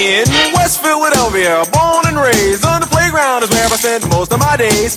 In 0.00 0.24
West 0.54 0.80
Philadelphia, 0.80 1.62
born 1.74 2.06
and 2.06 2.16
raised 2.16 2.64
on 2.64 2.80
the 2.80 2.86
playground 2.86 3.42
is 3.42 3.50
where 3.50 3.66
I 3.66 3.76
spent 3.76 4.08
most 4.08 4.32
of 4.32 4.40
my 4.40 4.56
days. 4.56 4.96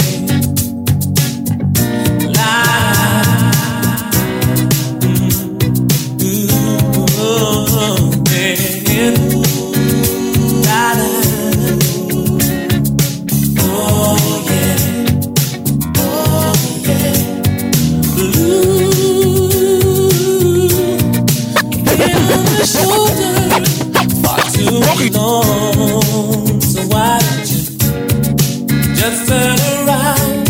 So 25.09 26.81
why 26.89 27.17
don't 27.17 27.49
you 27.49 28.93
just 28.93 29.27
turn 29.27 29.57
around, 29.87 30.47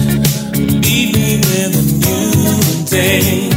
meet 0.82 1.16
me 1.16 1.38
with 1.38 1.80
a 1.80 1.84
new 2.04 2.86
day? 2.86 3.51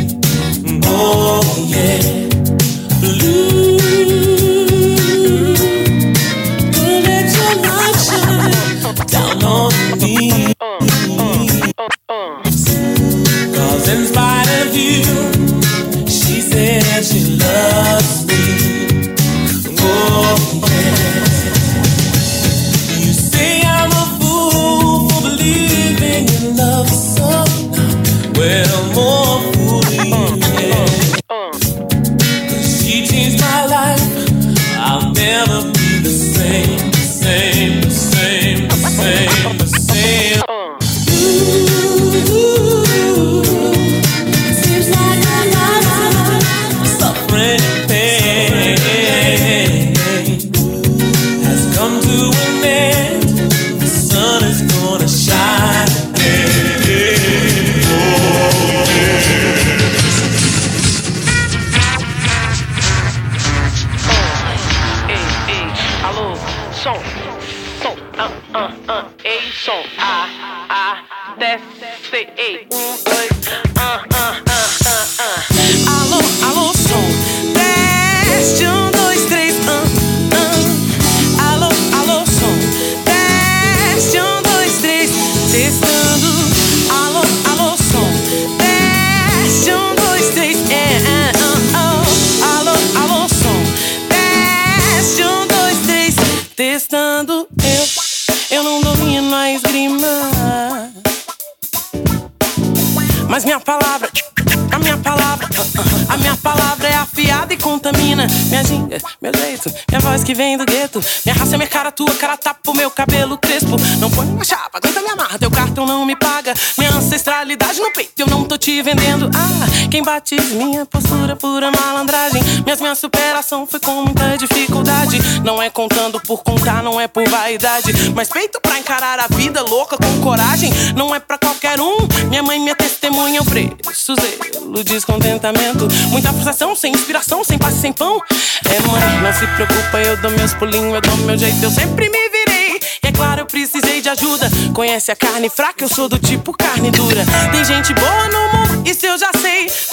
Descontentamento. 134.95 135.89
Muita 136.09 136.33
frustração, 136.33 136.75
sem 136.77 136.93
inspiração, 136.93 137.43
sem 137.43 137.59
paz, 137.59 137.75
sem 137.75 137.93
pão. 137.93 138.21
É, 138.65 138.81
mãe, 138.87 139.23
não 139.23 139.33
se 139.33 139.47
preocupa, 139.55 139.99
eu 139.99 140.17
dou 140.19 140.31
meus 140.31 140.55
pulinhos, 140.55 140.95
eu 140.95 141.01
dou 141.01 141.17
meu 141.19 141.37
jeito, 141.37 141.63
eu 141.63 141.71
sempre 141.71 142.09
me 142.09 142.29
virei. 142.29 142.81
E 143.03 143.09
é 143.09 143.13
claro, 143.13 143.41
eu 143.41 143.47
precisei 143.47 144.01
de 144.01 144.09
ajuda. 144.09 144.49
Conhece 144.73 145.11
a 145.11 145.17
carne 145.17 145.51
fraca, 145.51 145.85
eu 145.85 145.89
sou 145.89 146.09
do 146.09 146.19
tipo 146.19 146.53
carne 146.57 146.91
dura. 146.93 147.25
Tem 147.51 147.65
gente 147.65 147.93
boa 147.93 148.29
no 148.29 148.59
mundo, 148.59 148.89
isso 148.89 149.05
eu 149.05 149.19
já 149.19 149.31
sei. 149.41 149.44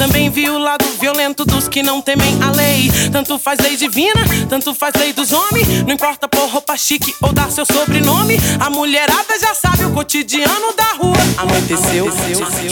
Também 0.02 0.32
vi 0.32 0.50
o 0.50 0.58
lado 0.58 0.84
violento 1.00 1.46
dos 1.46 1.68
que 1.68 1.84
não 1.84 2.02
temem 2.02 2.42
a 2.42 2.50
lei. 2.50 2.92
Tanto 3.12 3.38
faz 3.38 3.60
lei 3.60 3.78
divina, 3.78 4.24
tanto 4.50 4.74
faz 4.74 4.96
lei 4.96 5.14
dos 5.14 5.32
homens. 5.32 5.84
Não 5.84 5.94
importa 5.94 6.28
pôr 6.28 6.50
roupa 6.50 6.76
chique 6.76 7.14
ou 7.22 7.32
dar 7.32 7.52
seu 7.52 7.68
sobrenome. 7.68 8.36
A 8.60 8.68
mulherada 8.68 9.40
já 9.40 9.54
sabe 9.54 9.86
o 9.86 9.92
cotidiano 9.92 10.74
da 10.76 10.94
rua. 10.94 11.14
Anoiteceu, 11.38 12.10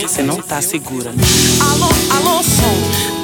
você 0.01 0.23
não 0.23 0.41
tá 0.41 0.59
segura. 0.59 1.13
Alô, 1.69 1.89
alô, 2.17 2.41
som. 2.41 2.75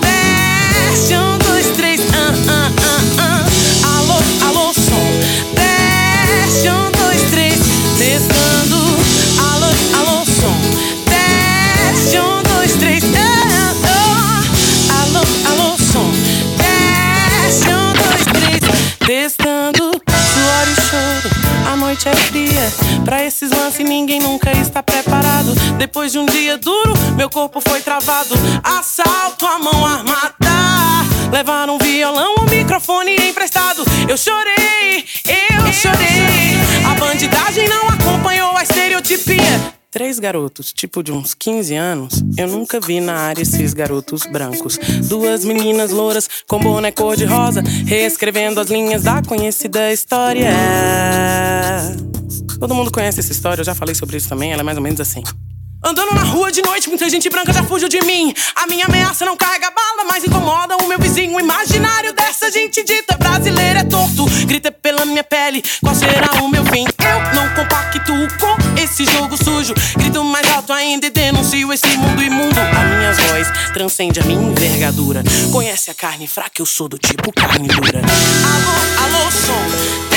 Desce, 0.01 1.15
um, 1.15 1.39
dois, 1.39 1.65
três, 1.75 1.99
ah, 2.13 2.31
ah, 2.47 2.71
ah, 2.85 3.01
ah. 3.23 3.97
Alô, 3.97 4.19
alô, 4.47 4.71
som. 4.71 5.09
Desce, 5.55 6.69
um, 6.69 6.91
dois, 6.91 7.23
três, 7.31 7.57
testando. 7.97 8.74
Pra 23.03 23.23
esses 23.23 23.51
lances 23.51 23.87
ninguém 23.87 24.19
nunca 24.19 24.51
está 24.51 24.81
preparado. 24.81 25.53
Depois 25.77 26.11
de 26.11 26.19
um 26.19 26.25
dia 26.25 26.57
duro, 26.57 26.93
meu 27.15 27.29
corpo 27.29 27.61
foi 27.61 27.81
travado. 27.81 28.35
Assalto 28.63 29.45
a 29.45 29.59
mão 29.59 29.85
armada. 29.85 30.35
Levaram 31.31 31.75
um 31.75 31.77
violão, 31.77 32.35
um 32.41 32.49
microfone 32.49 33.15
emprestado. 33.15 33.83
Eu 34.07 34.17
chorei, 34.17 35.05
eu 35.27 35.73
chorei. 35.73 36.55
A 36.89 36.95
bandidagem 36.95 37.67
não 37.67 37.89
acompanhou 37.89 38.55
a 38.55 38.63
estereotipia. 38.63 39.75
Três 39.95 40.19
garotos, 40.19 40.73
tipo 40.73 41.01
de 41.01 41.11
uns 41.11 41.33
15 41.33 41.73
anos. 41.73 42.23
Eu 42.37 42.49
nunca 42.49 42.81
vi 42.81 42.99
na 42.99 43.15
área 43.15 43.41
esses 43.41 43.73
garotos 43.73 44.25
brancos. 44.25 44.77
Duas 45.07 45.45
meninas 45.45 45.91
louras 45.91 46.27
com 46.47 46.59
boné 46.59 46.91
cor-de-rosa, 46.91 47.63
reescrevendo 47.85 48.59
as 48.59 48.67
linhas 48.69 49.03
da 49.03 49.21
conhecida 49.21 49.93
história. 49.93 50.51
Todo 52.59 52.73
mundo 52.73 52.91
conhece 52.91 53.19
essa 53.19 53.31
história, 53.31 53.61
eu 53.61 53.65
já 53.65 53.75
falei 53.75 53.95
sobre 53.95 54.17
isso 54.17 54.29
também, 54.29 54.51
ela 54.51 54.61
é 54.61 54.63
mais 54.63 54.77
ou 54.77 54.83
menos 54.83 54.99
assim. 54.99 55.23
Andando 55.83 56.15
na 56.15 56.23
rua 56.23 56.51
de 56.51 56.63
noite, 56.63 56.89
muita 56.89 57.07
gente 57.07 57.29
branca 57.29 57.53
já 57.53 57.63
fugiu 57.63 57.87
de 57.87 58.01
mim. 58.01 58.33
A 58.55 58.65
minha 58.65 58.85
ameaça 58.85 59.23
não 59.23 59.37
carrega 59.37 59.69
bala, 59.69 60.09
mas 60.09 60.23
incomoda 60.23 60.75
o 60.77 60.87
meu 60.87 60.97
vizinho 60.97 61.39
imaginário 61.39 62.11
dessa 62.11 62.49
gente 62.49 62.83
dita. 62.83 63.15
Brasileiro 63.17 63.79
é 63.79 63.83
torto, 63.83 64.25
grita 64.47 64.71
pela 64.71 65.05
minha 65.05 65.23
pele, 65.23 65.63
qual 65.83 65.93
será 65.93 66.41
o 66.41 66.47
meu 66.47 66.65
fim? 66.65 66.85
Eu 66.85 67.35
não 67.35 67.53
compacto 67.53 67.85
com 68.39 68.81
esse 68.81 69.05
jogo 69.05 69.37
sujo. 69.37 69.75
Grito 69.97 70.23
mais 70.23 70.47
alto 70.51 70.73
ainda 70.73 71.05
e 71.05 71.11
denuncio 71.11 71.71
esse 71.71 71.97
mundo 71.97 72.23
imundo. 72.23 72.59
A 72.59 72.83
minha 72.83 73.13
voz 73.13 73.47
transcende 73.71 74.19
a 74.19 74.23
minha 74.23 74.41
envergadura. 74.41 75.23
Conhece 75.51 75.91
a 75.91 75.93
carne 75.93 76.27
fraca, 76.27 76.61
eu 76.61 76.65
sou 76.65 76.89
do 76.89 76.97
tipo 76.97 77.31
carne 77.31 77.67
dura. 77.67 78.01
Alô, 78.01 79.17
alô, 79.17 79.31
som. 79.31 80.14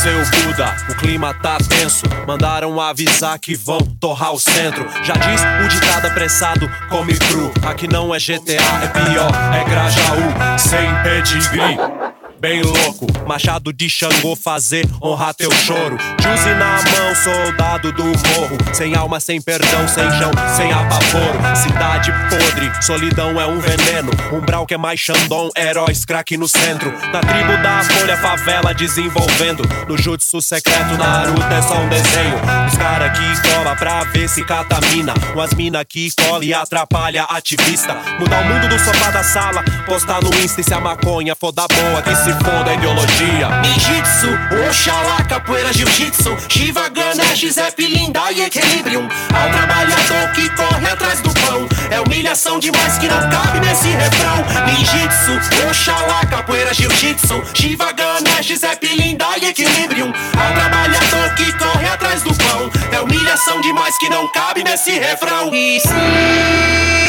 Seu 0.00 0.18
Buda, 0.46 0.74
o 0.88 0.94
clima 0.94 1.34
tá 1.34 1.58
tenso. 1.58 2.06
Mandaram 2.26 2.80
avisar 2.80 3.38
que 3.38 3.54
vão 3.54 3.80
torrar 4.00 4.32
o 4.32 4.40
centro. 4.40 4.88
Já 5.04 5.12
diz 5.12 5.42
o 5.62 5.68
ditado 5.68 6.06
apressado, 6.06 6.70
come 6.88 7.14
cru. 7.18 7.52
Aqui 7.66 7.86
não 7.86 8.14
é 8.14 8.18
GTA, 8.18 8.62
é 8.82 8.88
pior, 8.88 9.30
é 9.54 9.64
Grajaú, 9.68 10.58
sem 10.58 10.88
pedigree. 11.02 12.09
Bem 12.40 12.62
louco, 12.62 13.06
machado 13.28 13.70
de 13.70 13.90
Xangô 13.90 14.34
fazer 14.34 14.88
honrar 15.02 15.34
teu 15.34 15.50
choro. 15.50 15.98
Juzi 16.22 16.54
na 16.54 16.78
mão, 16.90 17.14
soldado 17.14 17.92
do 17.92 18.04
morro. 18.04 18.56
Sem 18.72 18.96
alma, 18.96 19.20
sem 19.20 19.42
perdão, 19.42 19.86
sem 19.86 20.10
chão, 20.12 20.30
sem 20.56 20.72
apavoro. 20.72 21.38
Cidade 21.54 22.10
podre, 22.30 22.72
solidão 22.82 23.38
é 23.38 23.46
um 23.46 23.60
veneno. 23.60 24.10
Umbral 24.32 24.64
que 24.64 24.72
é 24.72 24.78
mais 24.78 24.98
Xandão, 24.98 25.50
heróis 25.54 26.06
craque 26.06 26.38
no 26.38 26.48
centro. 26.48 26.90
Na 27.12 27.20
tribo 27.20 27.62
da 27.62 27.84
folha, 27.84 28.16
favela 28.16 28.72
desenvolvendo. 28.72 29.62
No 29.86 29.98
jutsu 29.98 30.40
secreto, 30.40 30.96
Naruto 30.96 31.42
é 31.42 31.60
só 31.60 31.74
um 31.74 31.88
desenho. 31.90 32.36
Os 32.66 32.78
cara 32.78 33.10
que 33.10 33.50
cola 33.50 33.76
pra 33.76 34.04
ver 34.04 34.30
se 34.30 34.42
catamina. 34.46 35.12
Umas 35.34 35.52
mina 35.52 35.84
que 35.84 36.08
cola 36.16 36.42
e 36.42 36.54
atrapalha 36.54 37.24
ativista. 37.24 37.94
Mudar 38.18 38.40
o 38.40 38.46
mundo 38.46 38.66
do 38.66 38.78
sofá 38.78 39.10
da 39.10 39.22
sala, 39.22 39.62
postar 39.84 40.22
no 40.22 40.34
Insta 40.36 40.62
e 40.62 40.64
se 40.64 40.72
a 40.72 40.80
maconha 40.80 41.36
for 41.36 41.52
da 41.52 41.66
boa, 41.68 42.00
que 42.00 42.16
se 42.16 42.29
foda 42.44 42.70
a 42.70 42.74
ideologia. 42.74 43.48
Ninjitsu, 43.62 44.28
Oxalá, 44.68 45.22
capoeira, 45.28 45.72
jiu-jitsu 45.72 46.36
Shiva, 46.48 46.88
Ganesh, 46.88 47.52
Zep, 47.52 47.86
Linda 47.86 48.30
e 48.32 48.42
Equilibrium. 48.42 49.08
Ao 49.34 49.50
trabalhador 49.50 50.32
que 50.34 50.48
corre 50.50 50.86
atrás 50.88 51.20
do 51.20 51.32
pão. 51.34 51.68
É 51.90 52.00
humilhação 52.00 52.58
demais 52.58 52.98
que 52.98 53.08
não 53.08 53.20
cabe 53.30 53.60
nesse 53.60 53.88
refrão. 53.88 54.44
Ninjitsu, 54.66 55.68
Oxalá, 55.68 56.26
capoeira, 56.26 56.72
jiu-jitsu 56.74 57.42
Shiva, 57.54 57.92
Ganesh, 57.92 58.58
Zep, 58.58 58.86
Linda 58.86 59.26
e 59.40 59.46
Equilibrium. 59.46 60.12
Ao 60.38 60.52
trabalhador 60.52 61.34
que 61.34 61.52
corre 61.58 61.88
atrás 61.88 62.22
do 62.22 62.34
pão. 62.34 62.70
É 62.92 63.00
humilhação 63.00 63.60
demais 63.60 63.96
que 63.98 64.08
não 64.08 64.28
cabe 64.28 64.62
nesse 64.62 64.92
refrão. 64.92 65.54
E 65.54 65.80
se 65.80 66.99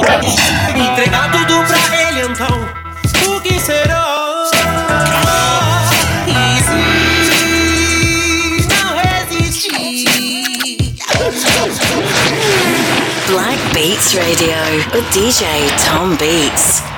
Entregar 0.00 1.30
tudo 1.32 1.64
pra 1.66 2.02
ele 2.02 2.22
então, 2.22 2.68
o 3.34 3.40
que 3.40 3.58
será? 3.58 4.44
E 6.26 6.60
se 6.62 6.80
não 8.68 8.96
resistir? 8.96 10.94
Black 13.26 13.58
Beats 13.74 14.14
Radio 14.14 14.54
with 14.94 15.04
DJ 15.10 15.46
Tom 15.84 16.14
Beats. 16.14 16.97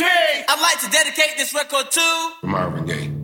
Eddie 0.00 0.04
Key 0.04 0.04
J. 0.04 0.44
I'd 0.48 0.60
like 0.60 0.80
to 0.80 0.90
dedicate 0.90 1.36
this 1.36 1.54
record 1.54 1.90
to 1.90 2.32
Marvin 2.42 2.86
Gaye. 2.86 3.23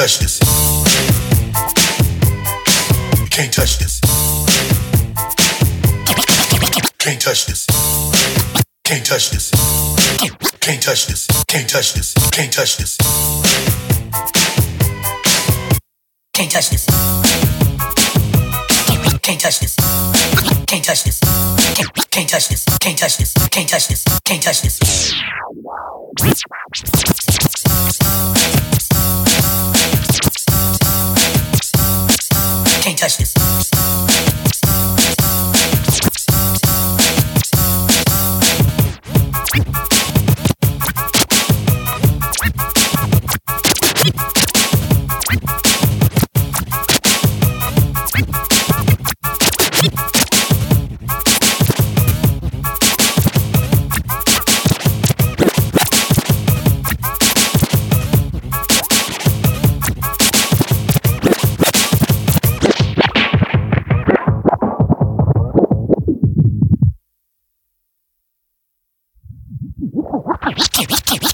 touch 0.00 0.18
this. 0.18 0.40
You 3.20 3.26
can't 3.26 3.52
touch 3.52 3.78
this. 3.78 4.00
Can't 6.98 7.20
touch 7.20 7.44
this. 7.44 7.66
Can't 8.84 9.04
touch 9.04 9.28
this. 9.28 9.50
Can't 10.56 10.80
touch 10.80 11.04
this. 11.04 11.26
Can't 11.48 11.68
touch 11.68 11.92
this. 11.92 12.16
Can't 12.32 12.50
touch 12.50 12.76
this. 12.78 12.96
Can't 16.32 16.50
touch 16.50 16.70
this. 16.70 16.86
Can't 19.20 19.40
touch 19.40 19.60
this. 19.60 19.76
Can't 20.66 20.84
touch 20.84 21.04
this. 21.04 21.20
Can't 22.08 22.26
touch 22.26 22.48
this. 22.48 22.64
Can't 22.80 22.98
touch 22.98 23.18
this. 23.18 23.34
Can't 23.50 23.68
touch 23.68 23.88
this. 23.88 24.04
Can't 24.24 24.42
touch 24.42 24.62
this. 24.62 24.80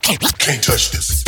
Can't 0.06 0.62
touch 0.62 0.92
this. 0.92 1.24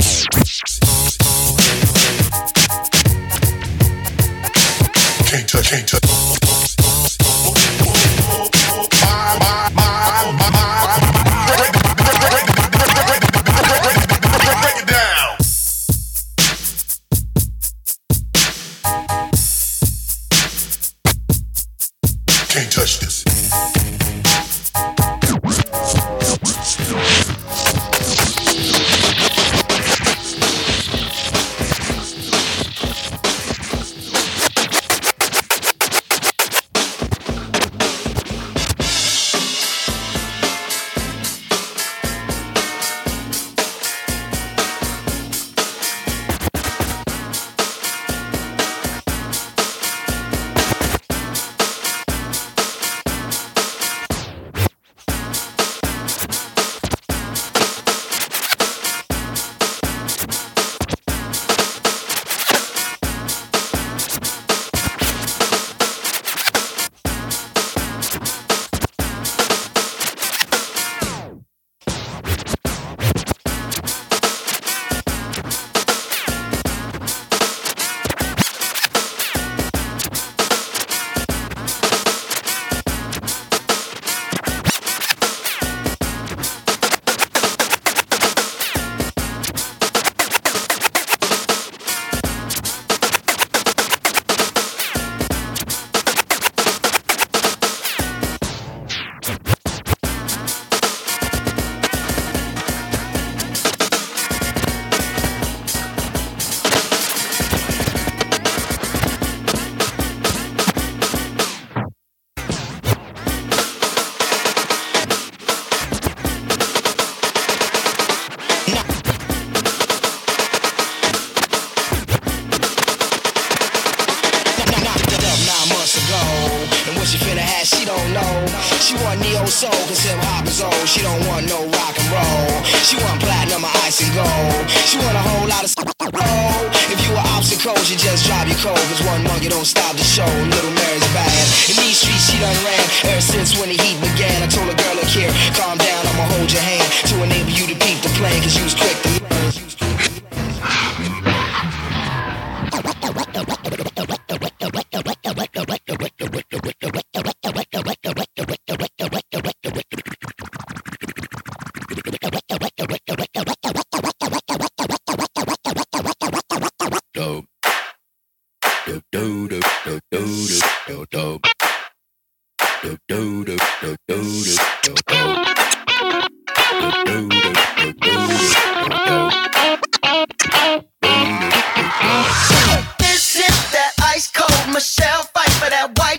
Can't 5.27 5.49
touch, 5.49 5.71
can't 5.71 5.89
touch. 5.89 5.98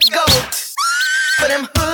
goat 0.08 0.74
for 1.39 1.47
them. 1.47 1.89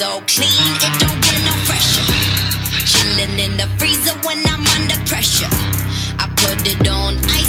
So 0.00 0.22
clean, 0.26 0.48
it 0.80 0.94
don't 0.98 1.20
get 1.20 1.38
no 1.44 1.52
fresher. 1.68 2.06
Chilling 2.88 3.38
in 3.38 3.52
the 3.58 3.68
freezer 3.76 4.16
when 4.24 4.40
I'm 4.46 4.64
under 4.76 4.96
pressure. 5.04 5.52
I 6.18 6.24
put 6.40 6.58
it 6.66 6.88
on 6.88 7.18
ice, 7.28 7.39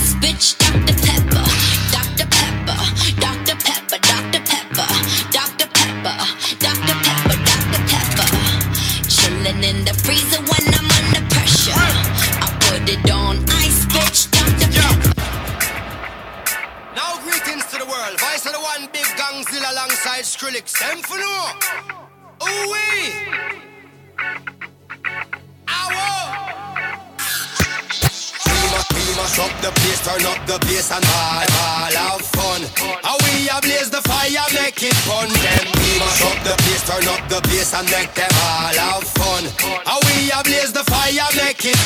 fire, 34.21 34.45
make 34.53 34.83
it. 34.83 34.93
Then 35.41 35.65
we 35.81 35.99
mash 35.99 36.21
up 36.21 36.37
the 36.43 36.70
place, 36.81 36.89
turn 36.89 37.07
up 37.13 37.29
the 37.29 37.41
bass 37.47 37.73
and 37.73 37.89
make 37.89 38.13
them 38.13 38.29
all 38.33 38.73
have 38.73 39.03
fun. 39.03 39.43
How 39.85 39.99
we 40.05 40.31
ablaze 40.31 40.73
the 40.73 40.83
fire, 40.83 41.29
make 41.35 41.65
it. 41.65 41.77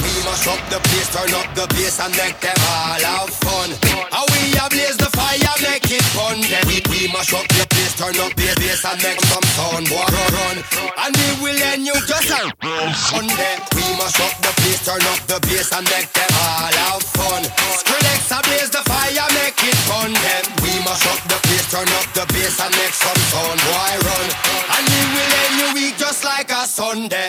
We 0.00 0.12
mash 0.24 0.46
up 0.46 0.60
the 0.70 0.80
place, 0.88 1.08
turn 1.12 1.32
up 1.34 1.48
the 1.54 1.66
bass 1.74 2.00
and 2.00 2.14
make 2.16 2.38
them 2.40 2.56
all 2.58 3.00
have 3.00 3.30
fun. 3.30 3.70
How 4.10 4.24
we 4.32 4.56
ablaze 4.58 4.96
the 4.96 5.10
fire, 5.12 5.56
make 5.62 5.90
it 5.90 6.04
fun. 6.16 6.40
Then 6.40 6.64
we, 6.66 6.82
we 6.90 7.08
mash 7.12 7.32
up 7.32 7.46
the 7.48 7.66
place, 7.70 7.94
turn 7.96 8.16
up 8.20 8.34
the 8.34 8.52
bass 8.60 8.84
and 8.84 9.00
make 9.02 9.20
some 9.20 9.46
sound. 9.56 9.88
Boy, 9.88 10.04
run, 10.04 10.30
run. 10.32 10.56
And 11.00 11.12
we 11.16 11.28
will 11.42 11.62
end 11.72 11.86
you 11.86 11.96
just 12.06 12.30
a 12.30 12.40
fun. 12.60 13.26
We 13.74 13.84
mash 13.96 14.20
up 14.20 14.34
the 14.44 14.52
place, 14.60 14.84
turn 14.84 15.02
up 15.02 15.20
the 15.26 15.38
bass 15.48 15.72
and 15.72 15.86
make 15.88 16.10
them 16.12 16.30
all 16.36 16.74
have 16.88 17.04
fun. 17.16 17.42
Skrillex 17.80 18.28
ablaze 18.32 18.70
the 18.70 18.82
fire, 18.84 19.28
make 19.36 19.58
it 19.64 19.78
fun. 19.88 20.12
Then 20.12 20.44
we 20.62 20.72
mash 20.84 21.06
up 21.08 21.20
the 21.28 21.38
place, 21.46 21.66
turn 21.70 21.88
up 21.88 22.06
the 22.12 22.24
bass 22.32 22.60
and 22.60 22.72
make 22.76 22.94
some 22.94 23.20
sound. 23.32 23.60
Boy, 23.60 23.92
run. 24.04 24.09
And 24.12 24.84
we 24.88 25.00
will 25.14 25.32
end 25.42 25.54
you 25.60 25.74
week 25.74 25.96
just 25.96 26.24
like 26.24 26.50
a 26.50 26.66
Sunday. 26.66 27.28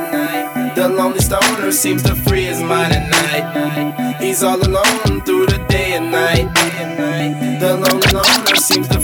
the 0.81 0.89
lonely 0.89 1.19
stoner 1.19 1.71
seems 1.71 2.01
to 2.01 2.15
free 2.15 2.45
his 2.45 2.59
mind 2.59 2.91
at 2.91 3.05
night. 3.07 4.17
He's 4.19 4.41
all 4.41 4.57
alone 4.57 5.21
through 5.21 5.45
the 5.45 5.63
day 5.69 5.93
and 5.93 6.11
night. 6.11 6.49
The 7.59 7.77
lonely 7.77 8.11
loner 8.11 8.55
seems 8.55 8.87
to 8.87 8.99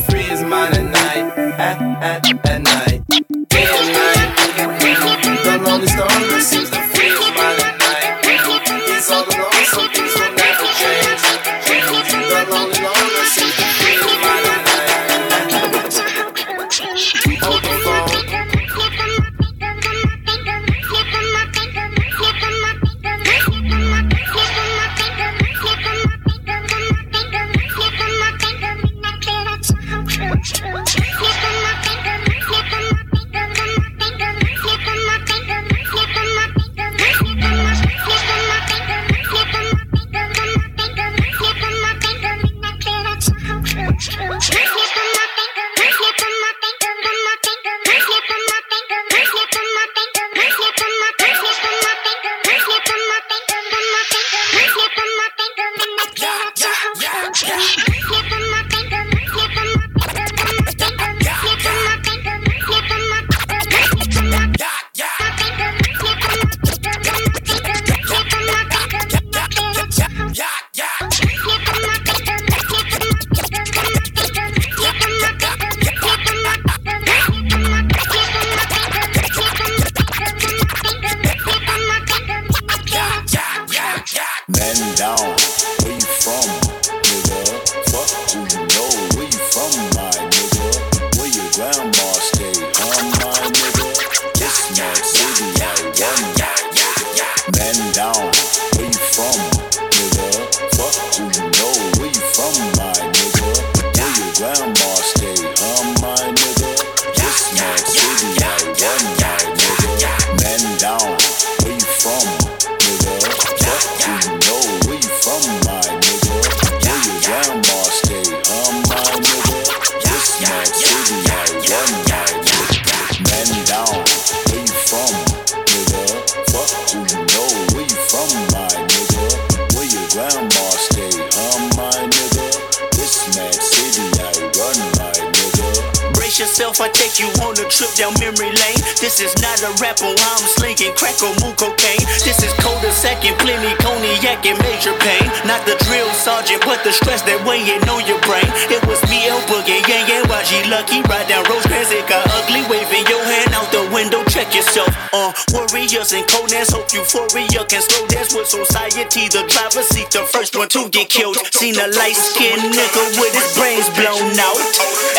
I 136.58 136.90
take 136.90 137.22
you 137.22 137.30
on 137.46 137.54
a 137.54 137.70
trip 137.70 137.94
down 137.94 138.18
memory 138.18 138.50
lane? 138.50 138.82
This 138.98 139.22
is 139.22 139.30
not 139.46 139.62
a 139.62 139.70
rapper, 139.78 140.10
I'm 140.10 140.44
slinging 140.58 140.90
crack 140.98 141.22
or 141.22 141.30
moon 141.38 141.54
cocaine. 141.54 142.02
This 142.26 142.42
is 142.42 142.50
colder 142.58 142.90
second, 142.90 143.38
plenty 143.38 143.78
cognac 143.78 144.42
and 144.42 144.58
major 144.66 144.98
pain. 144.98 145.30
Not 145.46 145.62
the 145.70 145.78
drill 145.86 146.10
sergeant, 146.18 146.66
but 146.66 146.82
the 146.82 146.90
stress 146.90 147.22
that 147.30 147.38
weighing 147.46 147.86
on 147.86 148.02
your 148.10 148.18
brain. 148.26 148.50
It 148.74 148.82
was 148.90 148.98
me, 149.06 149.30
El 149.30 149.38
Boogie, 149.46 149.86
Yang 149.86 150.10
Yang, 150.10 150.26
YG 150.34 150.52
Lucky, 150.74 151.06
ride 151.06 151.30
down 151.30 151.46
Rosecrans, 151.46 151.94
it 151.94 152.10
got 152.10 152.26
ugly, 152.42 152.66
waving 152.66 153.06
your 153.06 153.22
hand 153.22 153.54
out 153.54 153.70
the 153.70 153.86
window, 153.94 154.26
check 154.26 154.50
yourself. 154.50 154.90
Uh, 155.14 155.30
warriors 155.54 156.10
and 156.18 156.26
coldness, 156.26 156.74
hope 156.74 156.90
euphoria 156.90 157.62
can 157.70 157.86
slow 157.86 158.02
dance 158.10 158.34
with 158.34 158.50
society. 158.50 159.30
The 159.30 159.46
driver 159.46 159.86
seat, 159.86 160.10
the 160.10 160.26
first 160.26 160.58
one 160.58 160.74
to 160.74 160.90
get 160.90 161.14
killed. 161.14 161.38
Seen 161.54 161.78
a 161.78 161.86
light 161.94 162.18
skinned 162.18 162.66
nigga 162.74 163.04
with 163.22 163.34
his 163.38 163.46
brains 163.54 163.86
blown 163.94 164.34
out. 164.42 164.58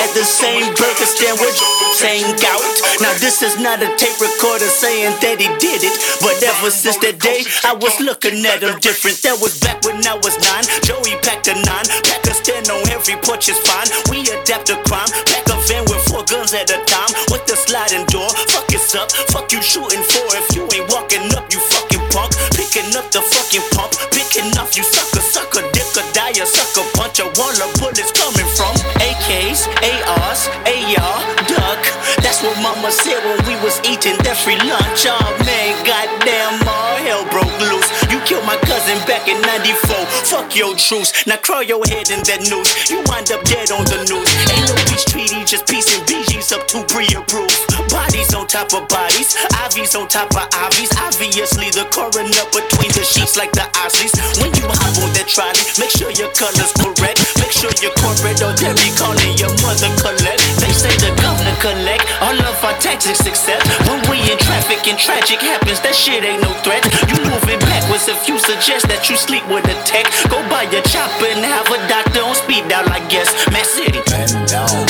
At 0.03 0.11
the 0.19 0.27
same 0.27 0.67
burger 0.75 1.07
with 1.37 1.57
same 1.93 2.25
gout. 2.41 2.63
Now 3.05 3.13
this 3.21 3.43
is 3.43 3.61
not 3.61 3.83
a 3.83 3.91
tape 4.01 4.17
recorder 4.17 4.71
saying 4.71 5.13
that 5.21 5.37
he 5.37 5.49
did 5.61 5.85
it, 5.85 5.97
but 6.25 6.41
ever 6.41 6.71
since 6.71 6.97
that 7.05 7.21
day 7.21 7.45
I 7.69 7.77
was 7.77 7.93
looking 8.01 8.41
at 8.47 8.65
him 8.65 8.81
different. 8.81 9.21
That 9.27 9.37
was 9.43 9.61
back 9.61 9.85
when 9.85 10.01
I 10.09 10.17
was 10.17 10.39
nine. 10.41 10.65
Joey 10.87 11.21
packed 11.21 11.53
a 11.53 11.55
nine, 11.55 11.87
pack 12.07 12.25
a 12.25 12.33
stand 12.33 12.73
on 12.73 12.81
every 12.89 13.21
porch 13.21 13.53
is 13.53 13.61
fine. 13.61 13.89
We 14.09 14.25
adapt 14.31 14.73
to 14.73 14.81
crime, 14.89 15.11
pack 15.29 15.45
a 15.53 15.57
van 15.69 15.85
with 15.93 16.01
four 16.09 16.25
guns 16.25 16.57
at 16.57 16.73
a 16.73 16.81
time 16.89 17.13
with 17.29 17.45
the 17.45 17.57
sliding 17.57 18.09
door. 18.09 18.29
Fuck 18.49 18.73
it's 18.73 18.95
up, 18.97 19.13
fuck 19.29 19.53
you 19.53 19.61
shooting 19.61 20.03
for 20.03 20.25
if 20.39 20.49
you 20.57 20.65
ain't 20.73 20.89
walking 20.89 21.29
up, 21.37 21.45
you 21.53 21.61
fucking 21.61 22.05
punk. 22.09 22.33
Picking 22.57 22.89
up 22.97 23.11
the 23.13 23.21
fucking 23.21 23.67
pump, 23.77 23.93
picking 24.15 24.49
off 24.57 24.73
you 24.77 24.85
sucker, 24.85 25.21
sucker, 25.21 25.65
dick 25.77 25.89
or 25.93 26.07
die, 26.17 26.35
a 26.41 26.47
sucker 26.47 26.87
bunch 26.97 27.21
of 27.21 27.29
wall 27.37 27.53
of 27.53 27.71
bullets 27.79 28.15
AR, 30.97 31.21
duck. 31.45 31.83
That's 32.25 32.41
what 32.43 32.57
mama 32.63 32.91
said 32.91 33.21
when 33.21 33.37
we 33.45 33.61
was 33.61 33.77
eating 33.85 34.17
that 34.25 34.41
free 34.41 34.57
lunch. 34.57 35.05
Oh 35.05 35.21
man, 35.45 35.77
goddamn, 35.85 36.65
all 36.65 36.97
hell 37.05 37.25
broke 37.29 37.53
loose. 37.69 37.89
You 38.09 38.17
killed 38.25 38.47
my 38.49 38.57
cousin 38.65 38.97
back 39.05 39.29
in 39.29 39.37
94. 39.43 40.07
Fuck 40.25 40.57
your 40.57 40.73
truce. 40.77 41.13
Now 41.27 41.37
crawl 41.37 41.63
your 41.63 41.85
head 41.93 42.09
in 42.09 42.25
that 42.25 42.49
noose. 42.49 42.89
You 42.89 43.05
wind 43.05 43.29
up 43.33 43.45
dead 43.45 43.69
on 43.69 43.85
the 43.85 44.01
news. 44.09 44.31
Ain't 44.49 44.65
no 44.65 44.75
peace 44.89 45.05
treaty, 45.05 45.45
just 45.45 45.69
peace 45.69 45.93
and 45.93 46.07
BG's 46.09 46.53
up 46.57 46.65
to 46.73 46.81
pre-approved. 46.89 47.88
Bodies 47.99 48.31
on 48.31 48.47
top 48.47 48.71
of 48.79 48.87
bodies, 48.87 49.35
IVs 49.67 49.99
on 49.99 50.07
top 50.07 50.31
of 50.31 50.47
IVs. 50.55 50.95
Obviously, 51.03 51.67
the 51.75 51.83
coroner 51.91 52.47
between 52.55 52.95
the 52.95 53.03
sheets 53.03 53.35
like 53.35 53.51
the 53.51 53.67
Aussies. 53.75 54.15
When 54.39 54.55
you 54.55 54.71
hop 54.71 54.95
on 55.03 55.11
that 55.19 55.27
trolley, 55.27 55.59
make 55.83 55.91
sure 55.91 56.15
your 56.15 56.31
color's 56.31 56.71
correct. 56.79 57.19
Make 57.43 57.51
sure 57.51 57.75
you're 57.83 57.95
corporate 57.99 58.39
or 58.39 58.55
be 58.55 58.95
calling 58.95 59.35
your 59.35 59.51
mother 59.67 59.91
collect. 59.99 60.39
They 60.63 60.71
say 60.71 60.95
the 61.03 61.11
governor 61.19 61.59
collect 61.59 62.07
all 62.23 62.39
of 62.39 62.55
our 62.63 62.79
taxes 62.79 63.19
except 63.27 63.67
when 63.91 63.99
we 64.07 64.23
in 64.31 64.39
traffic 64.39 64.87
and 64.87 64.95
tragic 64.95 65.43
happens. 65.43 65.83
That 65.83 65.99
shit 65.99 66.23
ain't 66.23 66.39
no 66.39 66.55
threat. 66.63 66.87
You 67.11 67.19
moving 67.27 67.59
backwards 67.67 68.07
if 68.07 68.31
you 68.31 68.39
suggest 68.39 68.87
that 68.95 69.11
you 69.11 69.19
sleep 69.19 69.43
with 69.51 69.67
a 69.67 69.75
tech. 69.83 70.07
Go 70.31 70.39
buy 70.47 70.71
your 70.71 70.87
chopper 70.87 71.27
and 71.35 71.43
have 71.43 71.67
a 71.67 71.79
doctor 71.91 72.23
on 72.23 72.39
speed 72.39 72.71
dial, 72.71 72.87
I 72.87 73.03
guess. 73.11 73.27
Mass 73.51 73.75
City. 73.75 73.99
Down, 74.47 74.87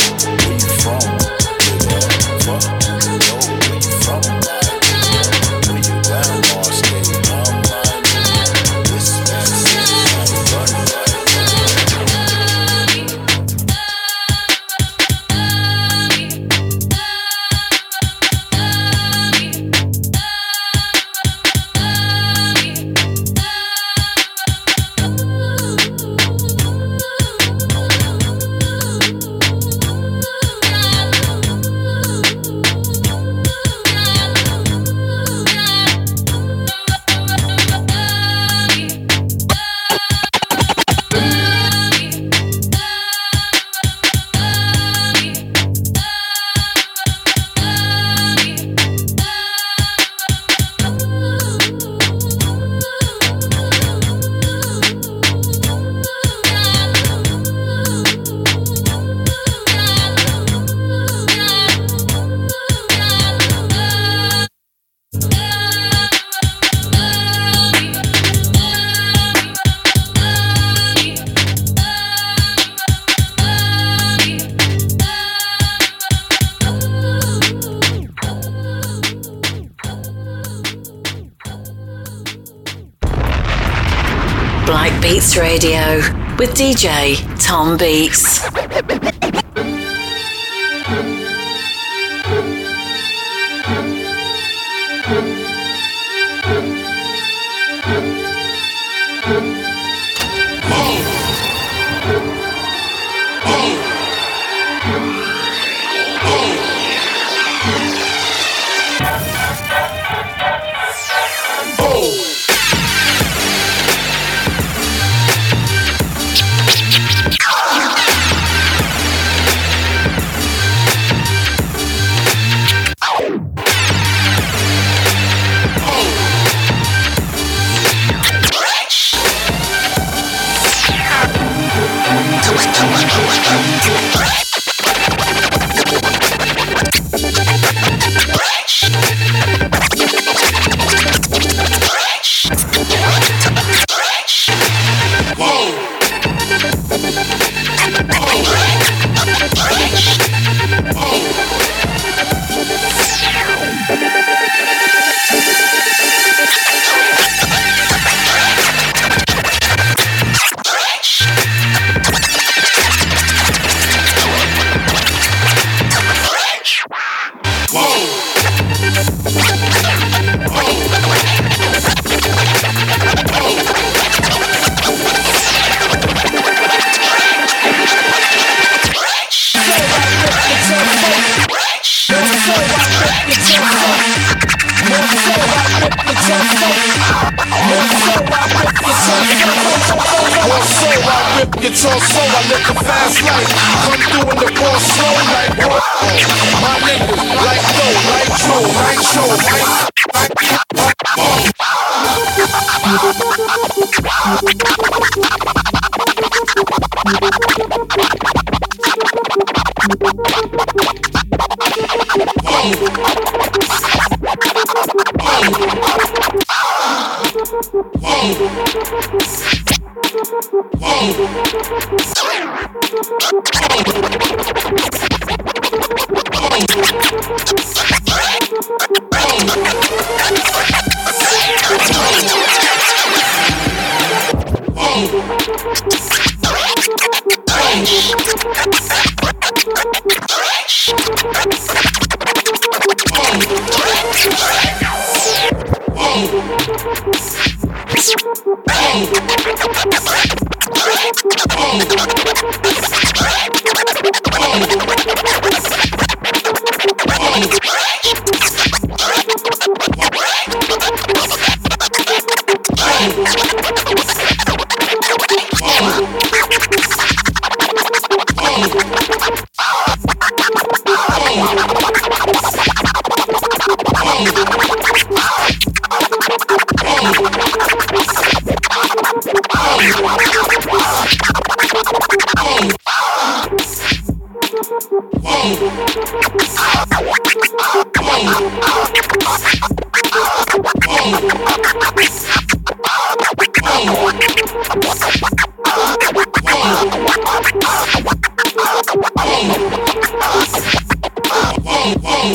with 86.39 86.51
DJ 86.55 87.17
Tom 87.37 87.75
Beats. 87.77 88.48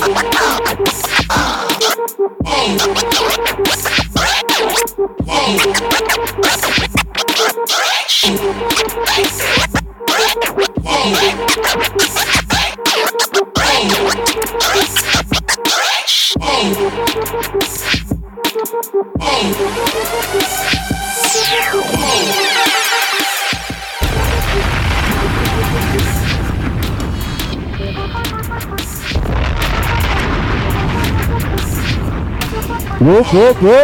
Thank 0.01 0.35
you. 0.35 0.44
Vou, 33.05 33.23
vou, 33.23 33.55
vou. 33.55 33.83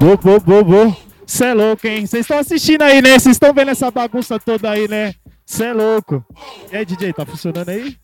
Vou, 0.00 0.16
vou, 0.16 0.40
vou, 0.40 0.64
vou. 0.64 0.96
Cê 1.26 1.44
é 1.44 1.52
louco, 1.52 1.86
hein? 1.86 2.06
Vocês 2.06 2.22
estão 2.22 2.38
assistindo 2.38 2.80
aí, 2.80 3.02
né? 3.02 3.18
Vocês 3.18 3.36
estão 3.36 3.52
vendo 3.52 3.72
essa 3.72 3.90
bagunça 3.90 4.40
toda 4.40 4.70
aí, 4.70 4.88
né? 4.88 5.14
Cê 5.44 5.64
é 5.64 5.72
louco. 5.74 6.24
E 6.72 6.76
aí, 6.78 6.86
DJ, 6.86 7.12
tá 7.12 7.26
funcionando 7.26 7.68
aí? 7.68 7.94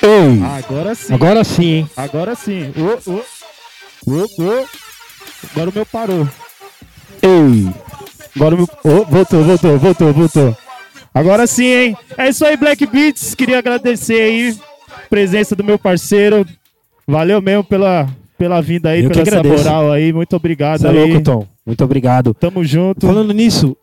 Ei, 0.00 0.42
Agora 0.58 0.94
sim. 0.94 1.12
agora 1.12 1.42
sim, 1.42 1.64
hein? 1.64 1.90
Agora 1.96 2.34
sim. 2.36 2.72
Ô, 2.76 3.10
ô. 3.10 3.24
Ô, 4.06 4.22
ô. 4.22 4.66
Agora 5.50 5.70
o 5.70 5.74
meu 5.74 5.86
parou. 5.86 6.28
Ei. 7.20 7.68
Agora 8.36 8.54
o 8.54 8.58
meu. 8.58 8.68
Ô, 8.84 9.04
voltou, 9.06 9.42
voltou, 9.42 9.76
voltou, 9.76 10.12
voltou. 10.12 10.56
Agora 11.12 11.48
sim, 11.48 11.64
hein? 11.66 11.96
É 12.16 12.28
isso 12.28 12.46
aí, 12.46 12.56
Black 12.56 12.86
Beats. 12.86 13.34
Queria 13.34 13.58
agradecer 13.58 14.20
aí 14.22 14.56
a 14.94 15.08
presença 15.08 15.56
do 15.56 15.64
meu 15.64 15.80
parceiro. 15.80 16.46
Valeu 17.08 17.40
mesmo 17.40 17.64
pela, 17.64 18.06
pela 18.36 18.60
vinda 18.60 18.90
aí, 18.90 19.02
Eu 19.02 19.10
pela 19.10 19.22
essa 19.22 19.42
moral 19.42 19.90
aí. 19.90 20.12
Muito 20.12 20.36
obrigado 20.36 20.80
Você 20.80 20.86
é 20.86 20.90
aí. 20.90 20.96
louco, 20.96 21.22
Tom. 21.22 21.46
Muito 21.66 21.82
obrigado. 21.82 22.34
Tamo 22.34 22.62
junto. 22.62 23.06
Falando 23.06 23.32
nisso, 23.32 23.74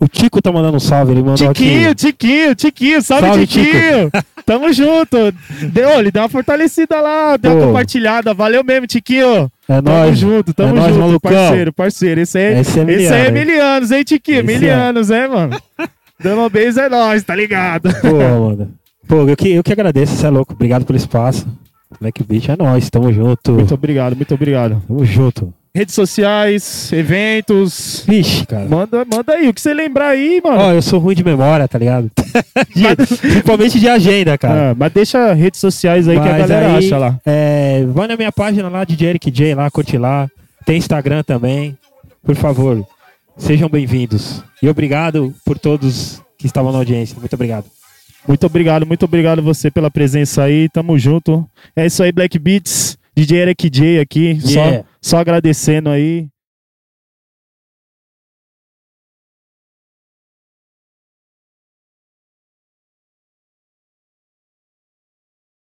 o 0.00 0.08
Tico 0.08 0.40
tá 0.40 0.50
mandando 0.50 0.78
um 0.78 0.80
salve. 0.80 1.12
Ele 1.12 1.20
mandou 1.22 1.36
Tiquinho, 1.52 1.90
aqui. 1.90 1.94
Tiquinho, 2.12 2.54
Tiquinho, 2.54 3.02
salve, 3.02 3.26
Salve, 3.26 3.46
Tiquinho. 3.46 4.10
Tamo 4.46 4.72
junto. 4.72 5.16
Deu, 5.70 5.90
ele 6.00 6.10
deu 6.10 6.22
uma 6.22 6.28
fortalecida 6.28 7.00
lá, 7.00 7.36
deu 7.36 7.52
uma 7.52 7.60
Pô. 7.60 7.66
compartilhada. 7.68 8.34
Valeu 8.34 8.64
mesmo, 8.64 8.86
Tiquinho. 8.86 9.50
É 9.68 9.80
tamo 9.80 9.88
nóis. 9.90 10.18
junto, 10.18 10.52
tamo 10.54 10.70
É 10.70 10.80
nóis, 10.80 10.94
junto, 10.94 11.06
malucão. 11.06 11.30
parceiro, 11.30 11.72
parceiro. 11.72 12.20
Esse 12.22 12.38
aí, 12.38 12.58
Esse 12.58 12.58
é 12.58 12.60
esse 12.60 12.80
aí 12.80 12.86
miliano, 12.86 13.14
é 13.16 13.26
hein? 13.26 13.32
milianos, 13.32 13.90
hein, 13.92 14.02
Tiquinho? 14.04 14.40
Esse 14.40 14.50
é. 14.50 14.54
milianos, 14.58 15.10
é, 15.10 15.28
mano. 15.28 15.60
Dama 16.18 16.48
Base 16.48 16.80
é 16.80 16.88
nós, 16.88 17.22
tá 17.22 17.34
ligado? 17.36 17.88
Pô, 18.00 18.10
mano. 18.16 18.72
Pô, 19.06 19.28
eu 19.28 19.36
que, 19.36 19.50
eu 19.50 19.62
que 19.62 19.72
agradeço, 19.72 20.14
você 20.16 20.26
é 20.26 20.30
louco. 20.30 20.54
Obrigado 20.54 20.84
pelo 20.84 20.96
espaço. 20.96 21.46
Black 22.00 22.22
Beach 22.24 22.50
é 22.50 22.56
nóis, 22.56 22.88
tamo 22.90 23.12
junto. 23.12 23.52
Muito 23.52 23.74
obrigado, 23.74 24.16
muito 24.16 24.34
obrigado. 24.34 24.82
Tamo 24.86 25.04
junto. 25.04 25.52
Redes 25.74 25.94
sociais, 25.94 26.92
eventos. 26.92 28.04
Vixe, 28.06 28.44
cara. 28.46 28.66
Manda, 28.68 29.06
manda 29.06 29.32
aí, 29.32 29.48
o 29.48 29.54
que 29.54 29.60
você 29.60 29.72
lembrar 29.72 30.08
aí, 30.08 30.38
mano. 30.44 30.58
Ó, 30.58 30.72
eu 30.72 30.82
sou 30.82 30.98
ruim 30.98 31.14
de 31.14 31.24
memória, 31.24 31.66
tá 31.66 31.78
ligado? 31.78 32.10
De- 32.76 32.96
principalmente 33.16 33.80
de 33.80 33.88
agenda, 33.88 34.36
cara. 34.36 34.72
Ah, 34.72 34.74
mas 34.76 34.92
deixa 34.92 35.32
redes 35.32 35.60
sociais 35.60 36.06
aí 36.08 36.16
que 36.20 36.28
a 36.28 36.32
Mas 36.32 36.40
galera 36.48 36.66
aí, 36.76 36.76
acha 36.86 36.98
lá. 36.98 37.18
É, 37.24 37.86
vai 37.86 38.06
na 38.06 38.16
minha 38.16 38.30
página 38.32 38.68
lá, 38.68 38.84
DJ 38.84 39.08
Eric 39.10 39.30
J, 39.30 39.54
lá, 39.54 39.70
curte 39.70 39.96
lá. 39.96 40.28
Tem 40.66 40.76
Instagram 40.76 41.22
também. 41.22 41.76
Por 42.22 42.36
favor, 42.36 42.86
sejam 43.38 43.68
bem-vindos. 43.68 44.44
E 44.62 44.68
obrigado 44.68 45.34
por 45.44 45.58
todos 45.58 46.20
que 46.38 46.46
estavam 46.46 46.70
na 46.70 46.78
audiência. 46.78 47.16
Muito 47.18 47.32
obrigado. 47.34 47.64
Muito 48.26 48.46
obrigado, 48.46 48.86
muito 48.86 49.04
obrigado 49.04 49.42
você 49.42 49.70
pela 49.70 49.90
presença 49.90 50.44
aí. 50.44 50.68
Tamo 50.68 50.98
junto. 50.98 51.48
É 51.74 51.86
isso 51.86 52.02
aí, 52.02 52.12
Black 52.12 52.38
Beats. 52.38 52.96
DJ 53.14 53.38
Eric 53.38 53.68
J 53.68 54.00
aqui. 54.00 54.38
Yeah. 54.44 54.78
Só, 54.78 54.84
só 55.02 55.18
agradecendo 55.18 55.90
aí. 55.90 56.28